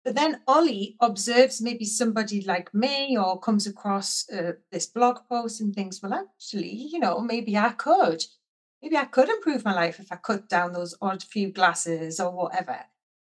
[0.04, 5.60] But then Ollie observes maybe somebody like me or comes across uh, this blog post
[5.60, 8.24] and thinks, well, actually, you know, maybe I could.
[8.82, 12.32] Maybe I could improve my life if I cut down those odd few glasses or
[12.32, 12.86] whatever.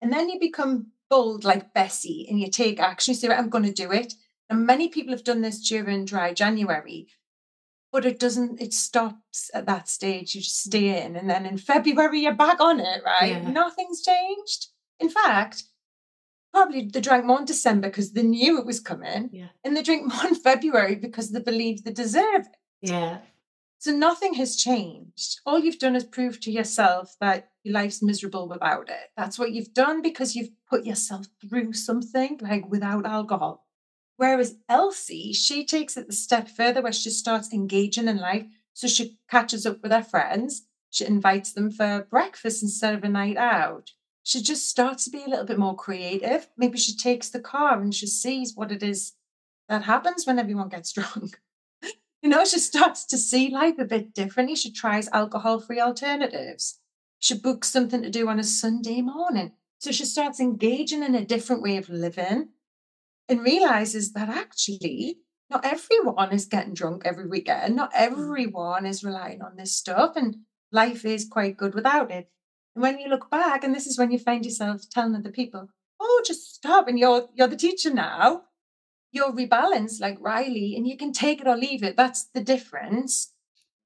[0.01, 3.15] And then you become bold like Bessie and you take action.
[3.15, 4.15] You say, I'm going to do it.
[4.49, 7.09] And many people have done this during dry January,
[7.93, 10.35] but it doesn't, it stops at that stage.
[10.35, 11.17] You just stay in.
[11.17, 13.43] And then in February, you're back on it, right?
[13.43, 13.51] Yeah.
[13.51, 14.69] Nothing's changed.
[14.99, 15.65] In fact,
[16.53, 19.31] probably they drank more in December because they knew it was coming.
[19.33, 19.49] Yeah.
[19.65, 22.57] And they drink more in February because they believe they deserve it.
[22.83, 23.19] Yeah.
[23.79, 25.41] So nothing has changed.
[25.47, 29.11] All you've done is prove to yourself that your life's miserable without it.
[29.17, 33.67] That's what you've done because you've put yourself through something like without alcohol.
[34.21, 38.45] Whereas Elsie, she takes it a step further where she starts engaging in life.
[38.75, 40.67] So she catches up with her friends.
[40.91, 43.93] She invites them for breakfast instead of a night out.
[44.23, 46.49] She just starts to be a little bit more creative.
[46.59, 49.13] Maybe she takes the car and she sees what it is
[49.71, 51.41] that happens when everyone gets drunk.
[52.21, 54.55] you know, she starts to see life a bit differently.
[54.55, 56.79] She tries alcohol free alternatives.
[57.21, 59.53] She books something to do on a Sunday morning.
[59.79, 62.51] So she starts engaging in a different way of living
[63.31, 67.77] and realizes that actually not everyone is getting drunk every weekend.
[67.77, 67.97] Not mm.
[67.97, 70.37] everyone is relying on this stuff, and
[70.73, 72.29] life is quite good without it.
[72.75, 75.69] And when you look back, and this is when you find yourself telling other people,
[76.01, 78.43] "Oh, just stop!" and you're you're the teacher now.
[79.13, 81.97] You're rebalanced like Riley, and you can take it or leave it.
[81.97, 83.33] That's the difference.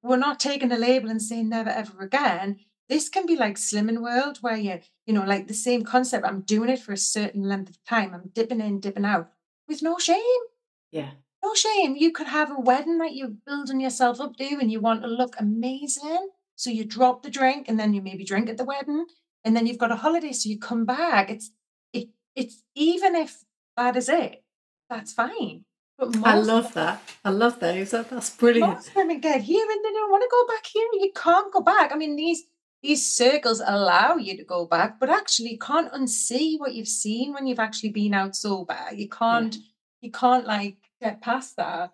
[0.03, 2.61] We're not taking a label and saying never ever again.
[2.91, 6.27] This can be like Slimming World, where you, you know, like the same concept.
[6.27, 8.13] I'm doing it for a certain length of time.
[8.13, 9.31] I'm dipping in, dipping out
[9.69, 10.43] with no shame.
[10.91, 11.11] Yeah.
[11.43, 11.97] No shame.
[11.97, 15.09] You could have a wedding that you're building yourself up to and you want to
[15.09, 16.31] look amazing.
[16.57, 19.07] So you drop the drink and then you maybe drink at the wedding.
[19.45, 20.33] And then you've got a holiday.
[20.33, 21.31] So you come back.
[21.31, 21.51] It's
[21.93, 23.45] it it's even if
[23.77, 24.43] that is it,
[24.89, 25.65] that's fine.
[25.99, 27.03] But I love that.
[27.25, 27.93] I love those.
[27.93, 28.73] That, that's brilliant.
[28.73, 30.89] Most women get here and they don't want to go back here.
[30.95, 31.93] You can't go back.
[31.93, 32.43] I mean, these
[32.85, 37.33] these circles allow you to go back, but actually you can't unsee what you've seen
[37.33, 38.79] when you've actually been out sober.
[38.95, 39.63] You can't, yeah.
[40.03, 41.93] you can't like get past that.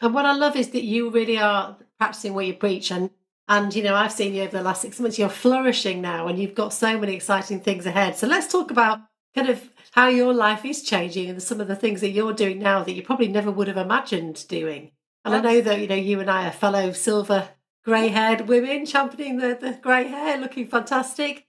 [0.00, 2.90] And what I love is that you really are practicing what you preach.
[2.90, 3.10] And
[3.46, 6.38] and you know, I've seen you over the last six months, you're flourishing now and
[6.38, 8.16] you've got so many exciting things ahead.
[8.16, 9.00] So let's talk about
[9.34, 12.58] kind of how your life is changing and some of the things that you're doing
[12.58, 14.92] now that you probably never would have imagined doing.
[15.26, 15.34] And.
[15.34, 17.50] I know that, you know, you and I are fellow silver
[17.84, 21.46] grey haired women championing the, the grey hair, looking fantastic.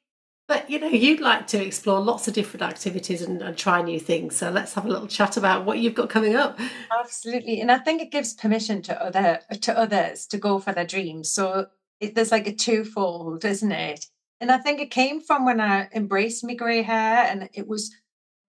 [0.48, 4.00] But you know, you'd like to explore lots of different activities and, and, try new
[4.00, 4.36] things.
[4.36, 6.60] So let's have a little chat about what you've got coming up.
[7.00, 10.86] Absolutely, and I think it gives permission to other to others to go for their
[10.86, 11.30] dreams.
[11.30, 11.67] So
[12.02, 14.06] it, there's like a twofold, isn't it?
[14.41, 17.96] And I think it came from when I embraced my grey hair, and it was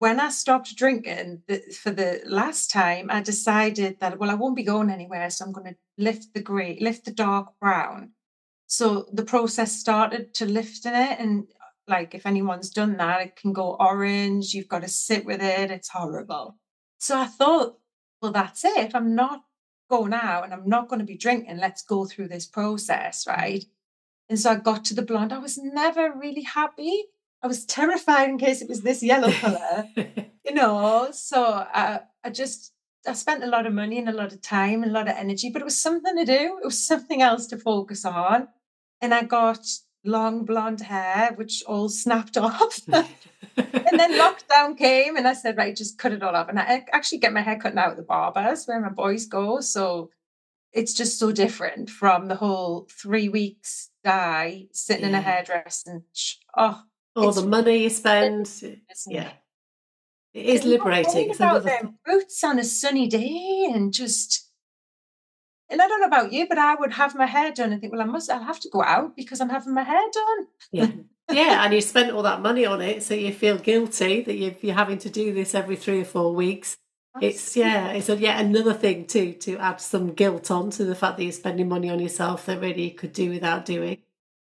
[0.04, 1.44] when I stopped drinking
[1.80, 5.30] for the last time, I decided that, well, I won't be going anywhere.
[5.30, 8.10] So I'm going to lift the grey, lift the dark brown.
[8.66, 11.18] So the process started to lift in it.
[11.18, 11.46] And
[11.88, 14.52] like, if anyone's done that, it can go orange.
[14.52, 15.70] You've got to sit with it.
[15.70, 16.58] It's horrible.
[16.98, 17.78] So I thought,
[18.20, 18.94] well, that's it.
[18.94, 19.40] I'm not
[19.88, 21.56] going out and I'm not going to be drinking.
[21.56, 23.26] Let's go through this process.
[23.26, 23.64] Right.
[24.28, 25.32] And so I got to the blonde.
[25.32, 27.04] I was never really happy
[27.44, 31.10] I was terrified in case it was this yellow color, you know.
[31.12, 32.72] So I, I just,
[33.06, 35.14] I spent a lot of money and a lot of time and a lot of
[35.14, 36.58] energy, but it was something to do.
[36.62, 38.48] It was something else to focus on.
[39.02, 39.60] And I got
[40.06, 42.80] long blonde hair, which all snapped off.
[42.88, 46.48] and then lockdown came and I said, right, just cut it all off.
[46.48, 49.60] And I actually get my hair cut now at the barbers where my boys go.
[49.60, 50.08] So
[50.72, 55.08] it's just so different from the whole three weeks dye sitting yeah.
[55.08, 56.02] in a hairdresser and
[56.56, 58.50] oh or the money you spend.
[59.06, 59.30] Yeah.
[60.32, 61.30] It is liberating.
[61.30, 64.50] It's about them roots on a sunny day and just
[65.70, 67.92] and I don't know about you, but I would have my hair done and think,
[67.92, 70.46] well, I must I'll have to go out because I'm having my hair done.
[70.72, 70.90] Yeah.
[71.32, 74.54] yeah, and you spent all that money on it, so you feel guilty that you're,
[74.60, 76.76] you're having to do this every three or four weeks.
[77.20, 80.96] It's yeah, it's a, yet another thing too to add some guilt on to the
[80.96, 83.98] fact that you're spending money on yourself that really you could do without doing.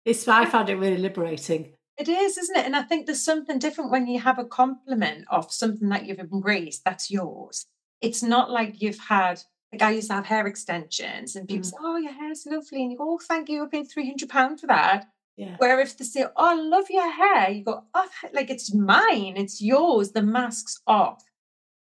[0.03, 1.73] It's I found it really liberating.
[1.97, 2.65] It is, isn't it?
[2.65, 6.19] And I think there's something different when you have a compliment of something that you've
[6.19, 7.65] embraced that's yours.
[8.01, 11.71] It's not like you've had, like I used to have hair extensions and people mm.
[11.71, 12.83] say, Oh, your hair's lovely.
[12.83, 13.63] And you go, Oh, thank you.
[13.63, 15.07] I paid £300 for that.
[15.37, 15.55] Yeah.
[15.57, 19.33] Where if they say, Oh, I love your hair, you go, Oh, like it's mine,
[19.35, 21.23] it's yours, the mask's off.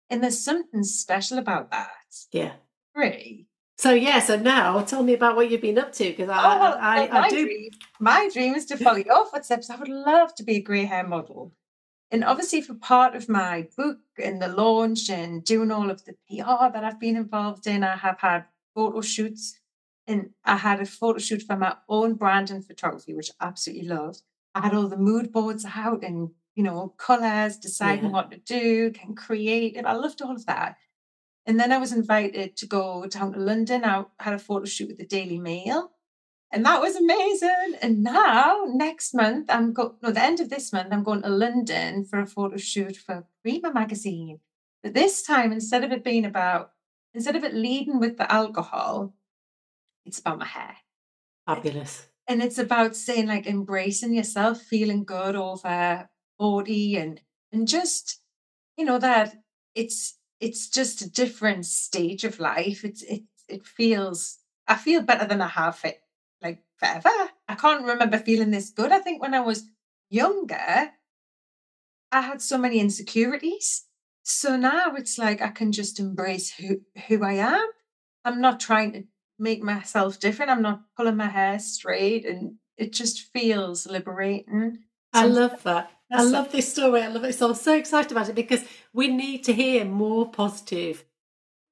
[0.09, 1.91] And there's something special about that.
[2.33, 2.55] Yeah.
[2.95, 3.47] Free.
[3.81, 6.59] So yeah, so now tell me about what you've been up to because I, Oh,
[6.61, 7.47] well, I, my I do.
[7.47, 9.71] Dream, my dream is to follow your footsteps.
[9.71, 11.55] I would love to be a grey hair model.
[12.11, 16.13] And obviously, for part of my book and the launch and doing all of the
[16.29, 19.59] PR that I've been involved in, I have had photo shoots.
[20.07, 23.89] And I had a photo shoot for my own brand and photography, which I absolutely
[23.89, 24.21] loved.
[24.55, 28.11] I had all the mood boards out and, you know, colors, deciding Yeah.
[28.11, 29.87] what to do, can creative.
[29.87, 30.77] I loved all of that.
[31.51, 33.85] And then I was invited to go down to London.
[33.85, 35.91] I had a photo shoot with the Daily Mail.
[36.53, 37.75] And that was amazing.
[37.83, 41.29] And now, next month, I'm going, no, the end of this month, I'm going to
[41.29, 44.39] London for a photo shoot for Prima magazine.
[44.85, 46.71] But this time, instead of it being about,
[47.15, 49.13] instead of it leading with the alcohol,
[50.07, 50.77] it's about my hair.
[51.49, 52.07] Fabulous.
[52.29, 56.09] And it's about saying, like, embracing yourself, feeling good over
[56.39, 58.21] 40 and, and just,
[58.77, 59.35] you know, that
[59.75, 62.85] it's, it's just a different stage of life.
[62.85, 66.01] It's, it, it feels, I feel better than I have it
[66.43, 67.11] like forever.
[67.49, 68.93] I can't remember feeling this good.
[68.93, 69.65] I think when I was
[70.09, 70.93] younger,
[72.13, 73.85] I had so many insecurities.
[74.23, 77.67] So now it's like I can just embrace who, who I am.
[78.25, 79.05] I'm not trying to
[79.39, 80.51] make myself different.
[80.51, 84.79] I'm not pulling my hair straight and it just feels liberating.
[85.13, 85.91] I love that.
[86.11, 87.03] I love this story.
[87.03, 87.35] I love it.
[87.35, 91.05] So I'm so excited about it because we need to hear more positive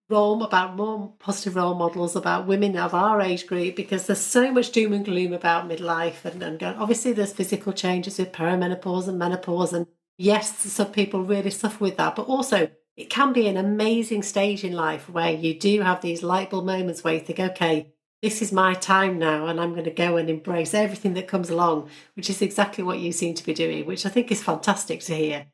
[0.09, 4.51] role about more positive role models about women of our age group because there's so
[4.53, 9.18] much doom and gloom about midlife and, and obviously there's physical changes with perimenopause and
[9.18, 13.57] menopause and yes some people really suffer with that but also it can be an
[13.57, 17.40] amazing stage in life where you do have these light bulb moments where you think
[17.40, 21.28] okay this is my time now and i'm going to go and embrace everything that
[21.28, 24.42] comes along which is exactly what you seem to be doing which i think is
[24.42, 25.46] fantastic to hear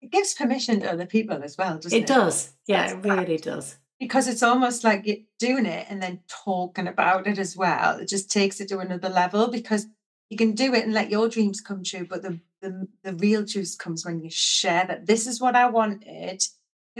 [0.00, 2.02] it gives permission to other people as well, doesn't it?
[2.02, 6.02] it does yeah That's it really does because it's almost like you're doing it and
[6.02, 7.98] then talking about it as well.
[7.98, 9.86] It just takes it to another level because
[10.30, 13.42] you can do it and let your dreams come true, but the the, the real
[13.42, 16.42] juice comes when you share that this is what I wanted.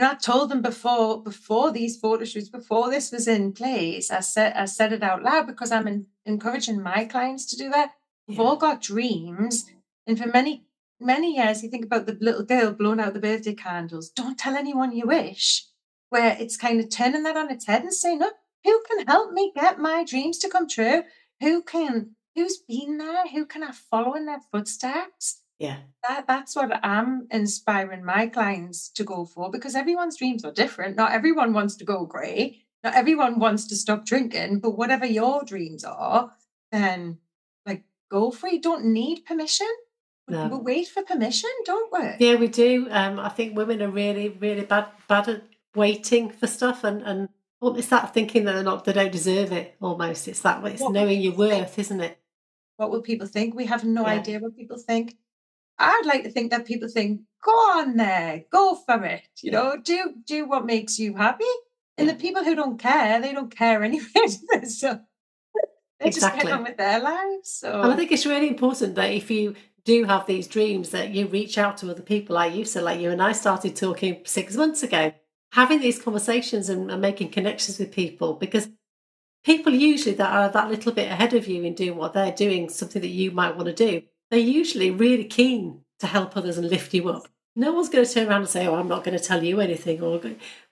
[0.05, 4.11] I told them before before these photo shoots, before this was in place.
[4.11, 7.71] I said I said it out loud because I'm in, encouraging my clients to do
[7.71, 7.93] that.
[8.27, 8.45] We've Yeah.
[8.45, 9.67] all got dreams,
[10.07, 10.67] and for many
[11.01, 14.11] many years, you think about the little girl blowing out the birthday candles.
[14.11, 15.67] Don't tell anyone you wish
[16.11, 18.35] where it's kind of turning that on its head and saying, look,
[18.65, 21.05] who can help me get my dreams to come true?
[21.41, 23.27] Who can, who's been there?
[23.29, 25.41] Who can I follow in their footsteps?
[25.61, 25.77] Yeah
[26.09, 30.97] That, that's what I'm inspiring my clients to go for because everyone's dreams are different.
[30.97, 32.43] Not everyone wants to go grey.
[32.83, 36.33] Not everyone wants to stop drinking, but whatever your dreams are,
[36.73, 37.19] then
[37.69, 38.55] like go for it.
[38.55, 39.69] You don't need permission.
[40.29, 40.49] No.
[40.49, 42.07] We wait for permission, don't we?
[42.27, 42.87] Yeah, we do.
[42.91, 45.43] Um, I think women are really, really bad bad at
[45.75, 47.29] waiting for stuff, and and
[47.61, 49.75] well, it's that thinking that they're not, they don't deserve it.
[49.83, 51.63] Almost, it's that it's What knowing your people think.
[51.67, 52.17] worth, isn't it?
[52.79, 53.55] What will people think?
[53.55, 54.19] We have no Yeah.
[54.21, 55.19] idea what people think.
[55.81, 59.23] I'd like to think that people think, go on there, go for it.
[59.43, 61.45] You know, do do what makes you happy.
[61.97, 64.27] And the people who don't care, they don't care anyway.
[64.69, 65.01] so
[65.99, 67.53] they just get on with their lives.
[67.53, 71.11] So And I think it's really important that if you do have these dreams, that
[71.11, 72.65] you reach out to other people like you.
[72.65, 75.13] So, like you and I started talking six months ago,
[75.53, 78.69] having these conversations and, and making connections with people because
[79.45, 82.69] people usually that are that little bit ahead of you in doing what they're doing,
[82.69, 86.69] something that you might want to do, they're usually really keen to help others and
[86.71, 87.29] lift you up.
[87.57, 89.61] No one's going to turn around and say, "Oh, I'm not going to tell you
[89.61, 90.21] anything." Or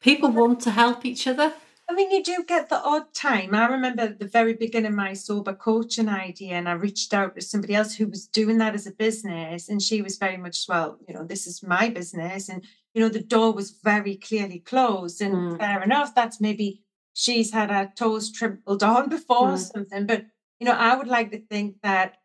[0.01, 1.53] people want to help each other.
[1.91, 3.55] I mean, you do get the odd time.
[3.55, 7.35] I remember at the very beginning of my sober coaching idea, and I reached out
[7.35, 10.67] to somebody else who was doing that as a business, and she was very much,
[10.69, 12.63] well, you know, this is my business, and
[12.95, 15.59] you know, the door was very clearly closed, and Mm.
[15.59, 16.15] fair enough.
[16.15, 16.83] That's maybe
[17.15, 19.73] she's had her toes trampled on before or Mm.
[19.73, 20.27] something, but
[20.61, 22.18] you know, I would like to think that,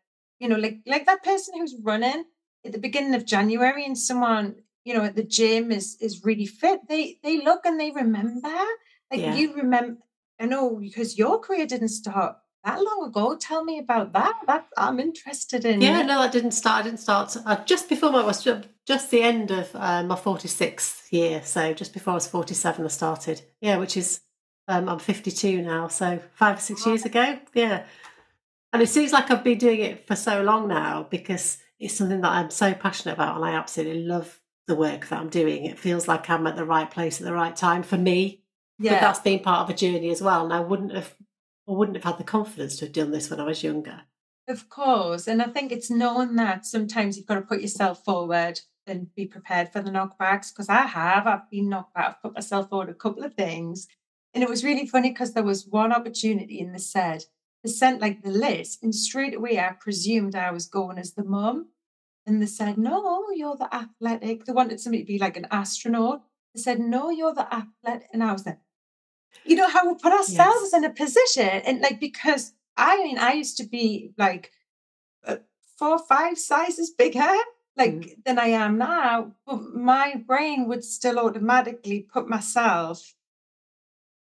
[0.44, 2.24] you know, like like that person who's running
[2.66, 6.44] at the beginning of January, and someone, you know, at the gym is is really
[6.60, 6.80] fit.
[6.86, 8.54] They they look and they remember.
[9.10, 9.34] Like Yeah.
[9.36, 9.96] you remember,
[10.38, 13.36] I know because your career didn't start that long ago.
[13.36, 14.34] Tell me about that.
[14.46, 15.80] That I'm interested in.
[15.80, 16.80] Yeah, no, I didn't start.
[16.80, 20.16] I didn't start uh, just before my was ju- just the end of uh, my
[20.16, 21.40] forty sixth year.
[21.42, 23.40] So just before I was forty seven, I started.
[23.62, 24.20] Yeah, which is
[24.68, 25.88] um, I'm fifty two now.
[25.88, 27.38] So five or six years ago.
[27.54, 27.84] Yeah,
[28.74, 32.20] and it seems like I've been doing it for so long now because it's something
[32.22, 35.64] that I'm so passionate about, and I absolutely love the work that I'm doing.
[35.64, 38.42] It feels like I'm at the right place at the right time for me.
[38.80, 39.00] But yeah.
[39.00, 40.42] that's been part of a journey as well.
[40.42, 41.14] And I wouldn't have,
[41.68, 44.02] I wouldn't have had the confidence to have done this when I was younger.
[44.48, 45.28] Of course.
[45.28, 49.26] And I think it's knowing that sometimes you've got to put yourself forward and be
[49.26, 51.28] prepared for the knockbacks because I have.
[51.28, 52.06] I've been knocked back.
[52.08, 53.86] I've put myself forward a couple of things.
[54.34, 57.26] And it was really funny because there was one opportunity in the set.
[57.68, 61.68] Sent like the list, and straight away I presumed I was going as the mum.
[62.26, 64.44] And they said, No, you're the athletic.
[64.44, 66.22] They wanted somebody to be like an astronaut.
[66.54, 68.08] They said, No, you're the athletic.
[68.12, 68.58] And I was like,
[69.44, 70.74] You know how we put ourselves yes.
[70.74, 71.62] in a position.
[71.66, 74.50] And like, because I mean, I used to be like
[75.26, 75.36] uh,
[75.78, 77.34] four, five sizes bigger
[77.76, 78.24] like mm.
[78.24, 79.32] than I am now.
[79.46, 83.14] But my brain would still automatically put myself.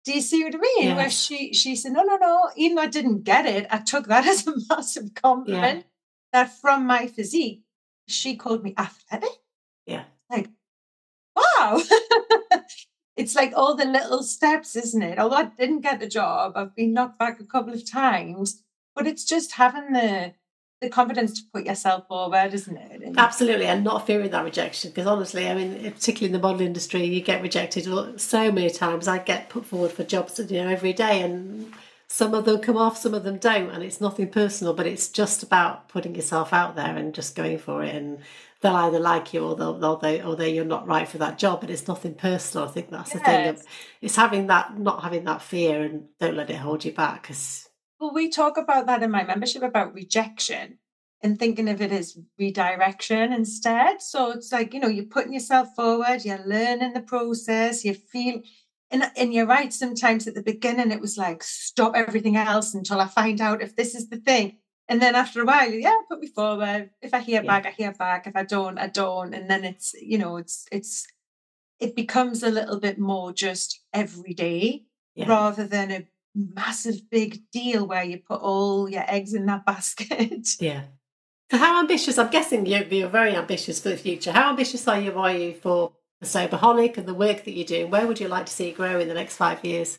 [0.06, 0.84] Do you see what I mean?
[0.84, 0.96] Yes.
[0.96, 4.06] Where she she said, No, no, no, even though I didn't get it, I took
[4.06, 5.82] that as a massive compliment yeah.
[6.32, 7.64] that from my physique,
[8.06, 9.28] she called me athletic.
[9.84, 10.04] Yeah.
[10.30, 10.48] Like,
[11.34, 11.82] wow.
[13.16, 15.18] it's like all the little steps, isn't it?
[15.18, 18.62] Although I didn't get the job, I've been knocked back a couple of times,
[18.94, 20.34] but it's just having the
[20.80, 23.02] the confidence to put yourself forward, isn't it?
[23.02, 24.90] And Absolutely, and not fearing that rejection.
[24.90, 29.08] Because honestly, I mean, particularly in the model industry, you get rejected so many times.
[29.08, 31.72] I get put forward for jobs, you know, every day, and
[32.08, 34.74] some of them come off, some of them don't, and it's nothing personal.
[34.74, 37.94] But it's just about putting yourself out there and just going for it.
[37.94, 38.18] And
[38.60, 41.38] they'll either like you or they'll, they'll they or they you're not right for that
[41.38, 41.62] job.
[41.62, 42.68] But it's nothing personal.
[42.68, 43.18] I think that's yes.
[43.18, 43.48] the thing.
[43.48, 43.62] Of,
[44.02, 47.22] it's having that, not having that fear, and don't let it hold you back.
[47.22, 47.65] Because
[47.98, 50.78] well, we talk about that in my membership about rejection
[51.22, 54.02] and thinking of it as redirection instead.
[54.02, 58.42] So it's like, you know, you're putting yourself forward, you're learning the process, you feel
[58.90, 63.00] and, and you're right, sometimes at the beginning it was like stop everything else until
[63.00, 64.58] I find out if this is the thing.
[64.88, 66.90] And then after a while, yeah, put me forward.
[67.02, 67.48] If I hear yeah.
[67.48, 68.28] back, I hear back.
[68.28, 69.34] If I don't, I don't.
[69.34, 71.08] And then it's, you know, it's it's
[71.80, 74.84] it becomes a little bit more just every day
[75.16, 75.28] yeah.
[75.28, 80.48] rather than a massive big deal where you put all your eggs in that basket.
[80.60, 80.82] Yeah.
[81.50, 82.18] So how ambitious?
[82.18, 84.32] I'm guessing you're, you're very ambitious for the future.
[84.32, 85.16] How ambitious are you?
[85.18, 87.86] Are you for the Soberholic and the work that you do?
[87.86, 89.98] Where would you like to see it grow in the next five years?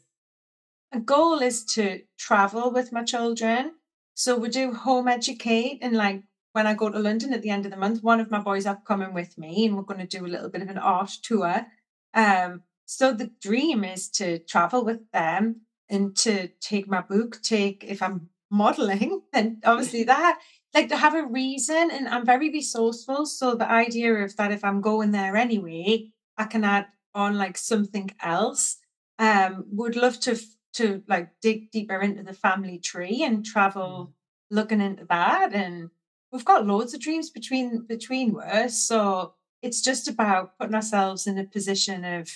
[0.91, 3.73] A goal is to travel with my children.
[4.13, 6.23] So we do home educate and like
[6.53, 8.65] when I go to London at the end of the month, one of my boys
[8.65, 11.11] are coming with me and we're going to do a little bit of an art
[11.21, 11.67] tour.
[12.13, 17.83] Um, so the dream is to travel with them and to take my book, take
[17.88, 20.39] if I'm modeling, then obviously that
[20.73, 23.25] like to have a reason and I'm very resourceful.
[23.25, 27.57] So the idea of that if I'm going there anyway, I can add on like
[27.57, 28.77] something else.
[29.19, 30.39] Um, would love to
[30.73, 34.55] to like dig deeper into the family tree and travel mm.
[34.55, 35.53] looking into that.
[35.53, 35.89] And
[36.31, 38.77] we've got loads of dreams between between us.
[38.77, 39.33] So
[39.63, 42.29] it's just about putting ourselves in a position of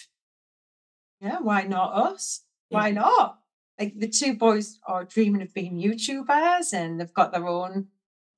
[1.22, 2.42] yeah, why not us?
[2.70, 3.38] Why not?
[3.82, 7.88] Like the two boys are dreaming of being YouTubers and they've got their own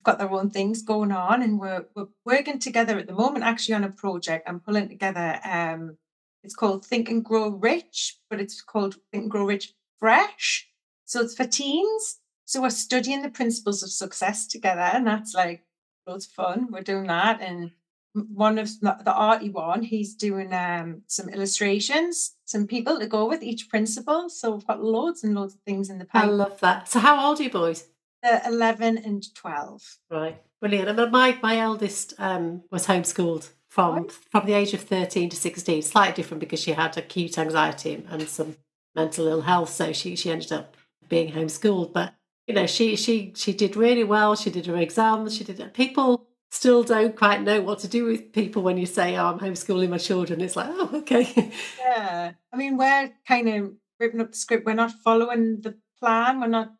[0.01, 3.75] got their own things going on and we're we're working together at the moment actually
[3.75, 4.47] on a project.
[4.47, 5.97] I'm pulling together um
[6.43, 10.69] it's called Think and Grow Rich, but it's called Think and Grow Rich Fresh.
[11.05, 12.19] So it's for teens.
[12.45, 15.63] So we're studying the principles of success together and that's like
[16.07, 16.67] loads of fun.
[16.71, 17.71] We're doing that and
[18.13, 23.41] one of the, arty one, he's doing um, some illustrations, some people to go with
[23.41, 24.29] each principle.
[24.29, 26.23] So we've got loads and loads of things in the pipe.
[26.23, 26.87] I love that.
[26.87, 27.87] So how old are you boys?
[28.23, 29.97] Uh, 11 and 12.
[30.11, 30.89] Right, brilliant.
[30.89, 34.11] I mean, my, my eldest um, was homeschooled from, right.
[34.11, 38.27] from the age of 13 to 16, slightly different because she had acute anxiety and
[38.29, 38.57] some
[38.95, 39.69] mental ill health.
[39.69, 40.77] So she, she ended up
[41.09, 41.93] being homeschooled.
[41.93, 42.13] But,
[42.45, 44.35] you know, she, she, she did really well.
[44.35, 45.35] She did her exams.
[45.35, 49.17] She did people still don't quite know what to do with people when you say,
[49.17, 50.39] oh, I'm homeschooling my children.
[50.39, 51.51] It's like, oh, okay.
[51.79, 52.33] Yeah.
[52.53, 54.65] I mean, we're kind of ripping up the script.
[54.65, 56.39] We're not following the plan.
[56.39, 56.71] We're not,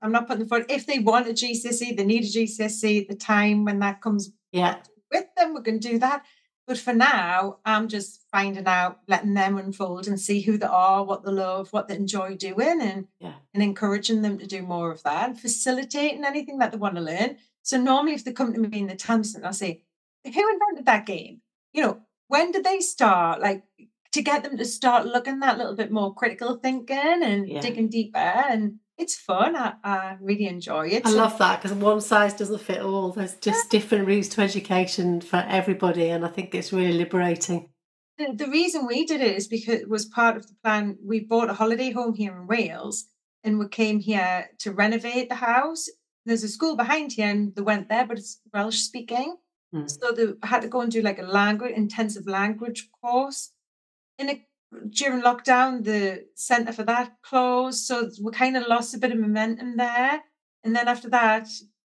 [0.00, 0.66] I'm not putting the foot.
[0.70, 4.76] If they want a GCSE, they need a GCSE the time when that comes yeah.
[5.12, 6.24] with them, we can do that.
[6.68, 11.02] But for now, I'm just finding out, letting them unfold and see who they are,
[11.02, 13.32] what they love, what they enjoy doing, and yeah.
[13.54, 17.00] and encouraging them to do more of that, and facilitating anything that they want to
[17.00, 17.38] learn.
[17.62, 19.80] So normally, if they come to me in the Tanson, I'll say,
[20.24, 21.40] "Who invented that game?
[21.72, 23.40] You know, when did they start?
[23.40, 23.64] Like
[24.12, 27.62] to get them to start looking that little bit more critical thinking and yeah.
[27.62, 29.56] digging deeper and." It's fun.
[29.56, 31.06] I, I really enjoy it.
[31.06, 33.12] I love that because one size doesn't fit all.
[33.12, 37.70] There's just different routes to education for everybody, and I think it's really liberating.
[38.18, 40.98] The, the reason we did it is because it was part of the plan.
[41.02, 43.06] We bought a holiday home here in Wales,
[43.44, 45.88] and we came here to renovate the house
[46.28, 49.36] there's a school behind here and they went there, but it's Welsh speaking.
[49.74, 49.90] Mm.
[49.90, 53.52] So they had to go and do like a language intensive language course.
[54.18, 54.46] In a,
[54.90, 59.18] during lockdown, the centre for that closed, so we kind of lost a bit of
[59.18, 60.22] momentum there.
[60.64, 61.48] And then after that,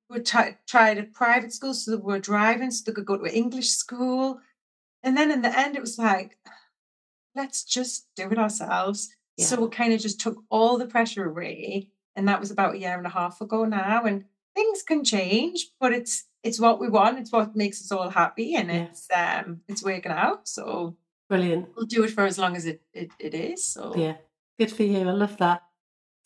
[0.09, 3.25] we t- tried a private school so they were driving so they could go to
[3.25, 4.41] an English school.
[5.03, 6.39] And then in the end, it was like,
[7.35, 9.09] let's just do it ourselves.
[9.37, 9.47] Yeah.
[9.47, 11.89] So we kind of just took all the pressure away.
[12.17, 14.05] And that was about a year and a half ago now.
[14.05, 17.19] And things can change, but it's it's what we want.
[17.19, 18.85] It's what makes us all happy, and yeah.
[18.85, 20.49] it's um it's working out.
[20.49, 20.97] So
[21.31, 21.69] brilliant.
[21.75, 23.67] We'll do it for as long as it it, it is.
[23.67, 24.17] So yeah,
[24.59, 25.09] good for you.
[25.09, 25.63] I love that.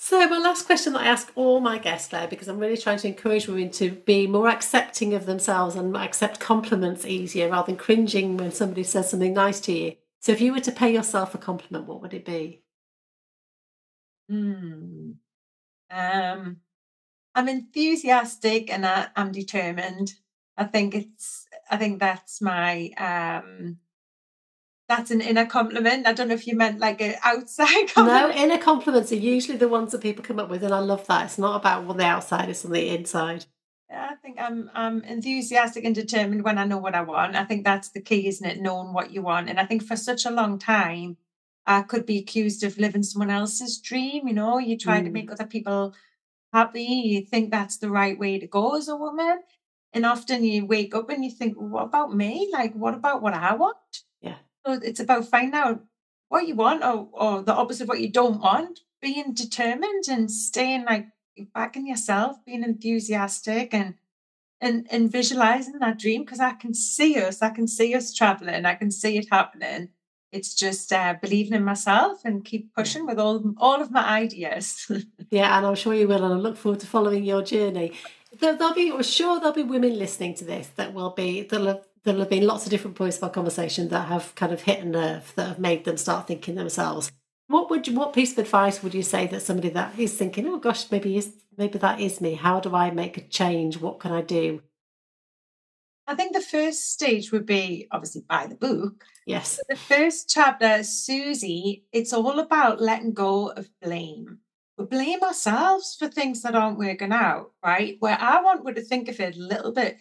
[0.06, 2.98] So, my last question that I ask all my guests, Claire, because I'm really trying
[2.98, 7.76] to encourage women to be more accepting of themselves and accept compliments easier rather than
[7.76, 9.94] cringing when somebody says something nice to you.
[10.20, 12.62] So, if you were to pay yourself a compliment, what would it be?
[14.28, 15.12] Hmm.
[15.90, 16.56] Um,
[17.34, 20.14] I'm enthusiastic and I, I'm determined.
[20.56, 21.46] I think it's.
[21.70, 23.78] I think that's my um,
[24.88, 26.06] that's an inner compliment.
[26.06, 28.36] I don't know if you meant like an outside compliment.
[28.36, 31.06] No, inner compliments are usually the ones that people come up with, and I love
[31.06, 31.26] that.
[31.26, 33.46] It's not about what the outside is on the inside.
[33.90, 37.36] Yeah, I think I'm I'm enthusiastic and determined when I know what I want.
[37.36, 38.60] I think that's the key, isn't it?
[38.60, 39.48] Knowing what you want.
[39.48, 41.16] And I think for such a long time,
[41.66, 44.28] I could be accused of living someone else's dream.
[44.28, 45.04] You know, you try mm.
[45.04, 45.32] to make mm.
[45.32, 45.94] other people
[46.52, 46.82] happy.
[46.82, 49.42] You think that's the right way to go as a woman.
[49.92, 52.50] And often you wake up and you think, well, what about me?
[52.52, 53.76] Like, what about what I want?
[54.66, 55.82] So it's about finding out
[56.28, 60.30] what you want or, or the opposite of what you don't want, being determined and
[60.30, 61.06] staying like
[61.54, 63.94] back in yourself, being enthusiastic and
[64.60, 68.64] and and visualizing that dream because I can see us, I can see us traveling,
[68.64, 69.90] I can see it happening.
[70.32, 74.90] It's just uh, believing in myself and keep pushing with all all of my ideas.
[75.30, 77.92] yeah, and I'm sure you will, and I look forward to following your journey.
[78.40, 81.84] There'll be, I'm sure, there'll be women listening to this that will be that'll have
[82.04, 84.80] there'll have been lots of different points of our conversation that have kind of hit
[84.80, 87.10] a nerve that have made them start thinking themselves.
[87.48, 90.46] What would you, what piece of advice would you say that somebody that is thinking,
[90.46, 92.34] oh gosh, maybe is maybe that is me.
[92.34, 93.78] How do I make a change?
[93.78, 94.62] What can I do?
[96.06, 99.04] I think the first stage would be obviously buy the book.
[99.26, 99.58] Yes.
[99.68, 104.38] The first chapter, Susie, it's all about letting go of blame.
[104.76, 107.96] We blame ourselves for things that aren't working out, right?
[108.00, 109.98] Where I want her to think of it a little bit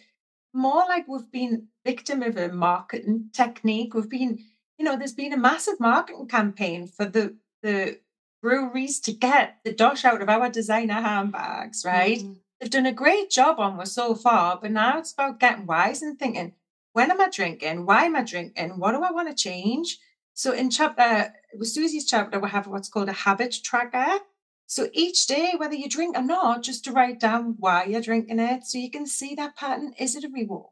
[0.54, 3.94] more like we've been victim of a marketing technique.
[3.94, 4.38] We've been,
[4.78, 7.98] you know, there's been a massive marketing campaign for the the
[8.42, 12.18] breweries to get the dosh out of our designer handbags, right?
[12.18, 12.36] Mm.
[12.60, 16.02] They've done a great job on us so far, but now it's about getting wise
[16.02, 16.52] and thinking,
[16.92, 17.86] when am I drinking?
[17.86, 18.78] Why am I drinking?
[18.78, 19.98] What do I want to change?
[20.34, 24.18] So in chapter with Susie's chapter, we have what's called a habit tracker.
[24.66, 28.38] So each day, whether you drink or not, just to write down why you're drinking
[28.38, 29.94] it so you can see that pattern.
[29.98, 30.70] Is it a reward?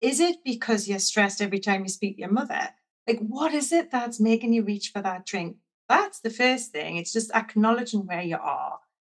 [0.00, 2.70] Is it because you're stressed every time you speak to your mother?
[3.06, 5.56] Like, what is it that's making you reach for that drink?
[5.88, 6.96] That's the first thing.
[6.96, 8.78] It's just acknowledging where you are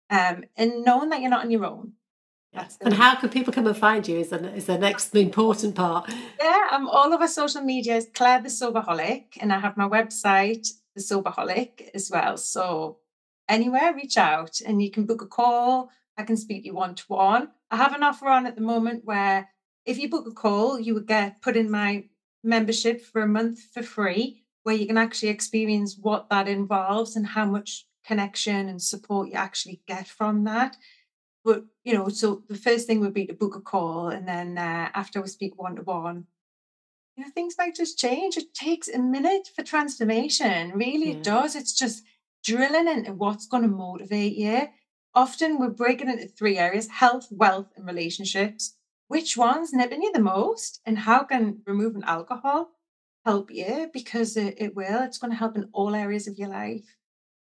[0.09, 1.93] um, and knowing that you're not on your own.
[2.53, 2.79] Yes.
[2.81, 6.11] And how can people come and find you is the, is the next important part.
[6.41, 10.67] Yeah, I'm all over social media is Claire the Soberholic, and I have my website,
[10.97, 12.37] The Soberholic, as well.
[12.37, 12.99] So
[13.51, 15.91] anywhere, reach out and you can book a call.
[16.17, 17.49] I can speak to you one to one.
[17.71, 19.51] I have an offer on at the moment where
[19.85, 22.05] if you book a call, you would get put in my
[22.43, 27.27] membership for a month for free, where you can actually experience what that involves and
[27.27, 30.77] how much connection and support you actually get from that.
[31.45, 34.59] But you know, so the first thing would be to book a call, and then
[34.59, 36.27] uh, after we speak one to one,
[37.17, 38.37] you know, things might just change.
[38.37, 40.73] It takes a minute for transformation.
[40.75, 41.17] Really, yeah.
[41.17, 41.57] it does.
[41.57, 42.05] It's just
[42.45, 44.69] drilling into what's going to motivate you.
[45.15, 48.77] Often we're breaking into three areas health, wealth, and relationships.
[49.09, 50.81] Which one's nipping you the most?
[50.87, 52.71] And how can removing alcohol
[53.25, 53.91] help you?
[53.93, 56.85] Because it, it will, it's going to help in all areas of your life.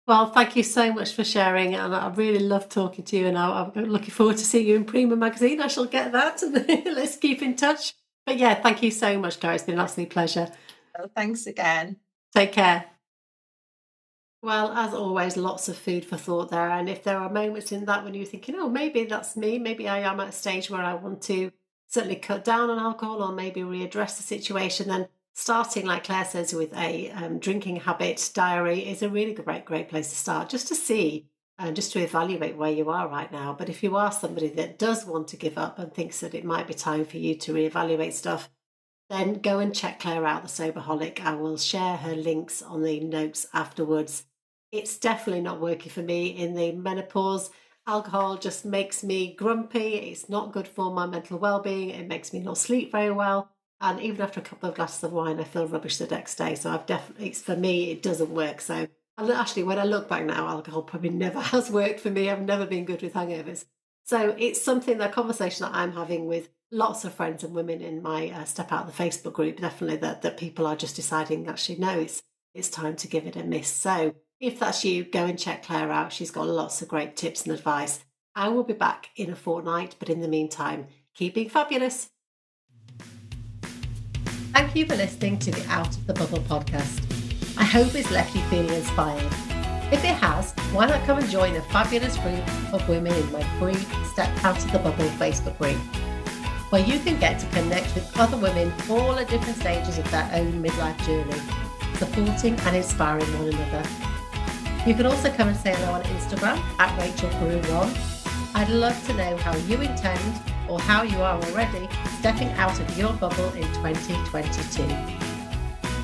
[0.07, 3.27] Well, thank you so much for sharing, and I really love talking to you.
[3.27, 5.63] And I'm looking forward to seeing you in Prima magazine.
[5.63, 6.55] I shall get that, and
[6.95, 7.95] let's keep in touch.
[8.27, 9.55] But yeah, thank you so much, Claire.
[9.55, 10.49] It's been an absolute pleasure.
[10.99, 11.97] Well, thanks again.
[12.35, 12.94] Take care.
[14.45, 16.69] Well, as always, lots of food for thought there.
[16.69, 19.89] And if there are moments in that when you're thinking, oh, maybe that's me, maybe
[19.89, 21.51] I am at a stage where I want to
[21.87, 26.53] certainly cut down on alcohol or maybe readdress the situation, then starting, like Claire says,
[26.53, 30.69] with a um, drinking habit diary is a really great, great place to start just
[30.69, 31.27] to see
[31.59, 33.57] and just to evaluate where you are right now.
[33.59, 36.45] But if you are somebody that does want to give up and thinks that it
[36.45, 38.51] might be time for you to reevaluate stuff,
[39.09, 41.19] then go and check Claire out, the Soberholic.
[41.21, 44.27] I will share her links on the notes afterwards
[44.75, 47.51] it's definitely not working for me in the menopause.
[47.87, 49.95] Alcohol just makes me grumpy.
[49.95, 51.91] It's not good for my mental well being.
[51.91, 53.51] It makes me not sleep very well.
[53.81, 56.57] And even after a couple of glasses of wine, I feel rubbish the next day.
[56.57, 58.61] So I've definitely, it's, for me, it doesn't work.
[58.61, 62.29] So actually, when I look back now, alcohol probably never has worked for me.
[62.29, 63.67] I've never been good with hangovers.
[64.05, 68.03] So it's something, the conversation that I'm having with lots of friends and women in
[68.03, 71.47] my uh, Step Out of the Facebook group, definitely that, that people are just deciding
[71.47, 73.69] actually, no, it's, it's time to give it a miss.
[73.69, 74.15] So
[74.45, 76.13] if that's you, go and check Claire out.
[76.13, 78.05] She's got lots of great tips and advice.
[78.37, 82.11] I will be back in a fortnight, but in the meantime, keep being fabulous.
[84.53, 87.03] Thank you for listening to the Out of the Bubble podcast.
[87.57, 89.33] I hope it's left you feeling inspired.
[89.93, 93.43] If it has, why not come and join a fabulous group of women in my
[93.59, 93.75] free
[94.13, 95.77] Step Out of the Bubble Facebook group,
[96.71, 100.29] where you can get to connect with other women all at different stages of their
[100.35, 101.41] own midlife journey,
[101.97, 104.14] supporting and inspiring one another.
[104.87, 108.55] You can also come and say hello on Instagram at Rachel Peru1.
[108.55, 112.99] I'd love to know how you intend or how you are already stepping out of
[112.99, 114.83] your bubble in 2022.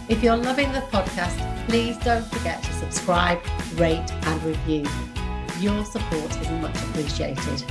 [0.09, 1.37] If you're loving the podcast,
[1.69, 3.41] please don't forget to subscribe,
[3.75, 4.87] rate, and review.
[5.59, 7.63] Your support is much appreciated.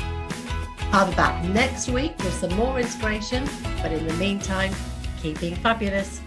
[0.91, 3.49] I'll be back next week with some more inspiration,
[3.81, 4.71] but in the meantime,
[5.19, 6.21] keep being fabulous.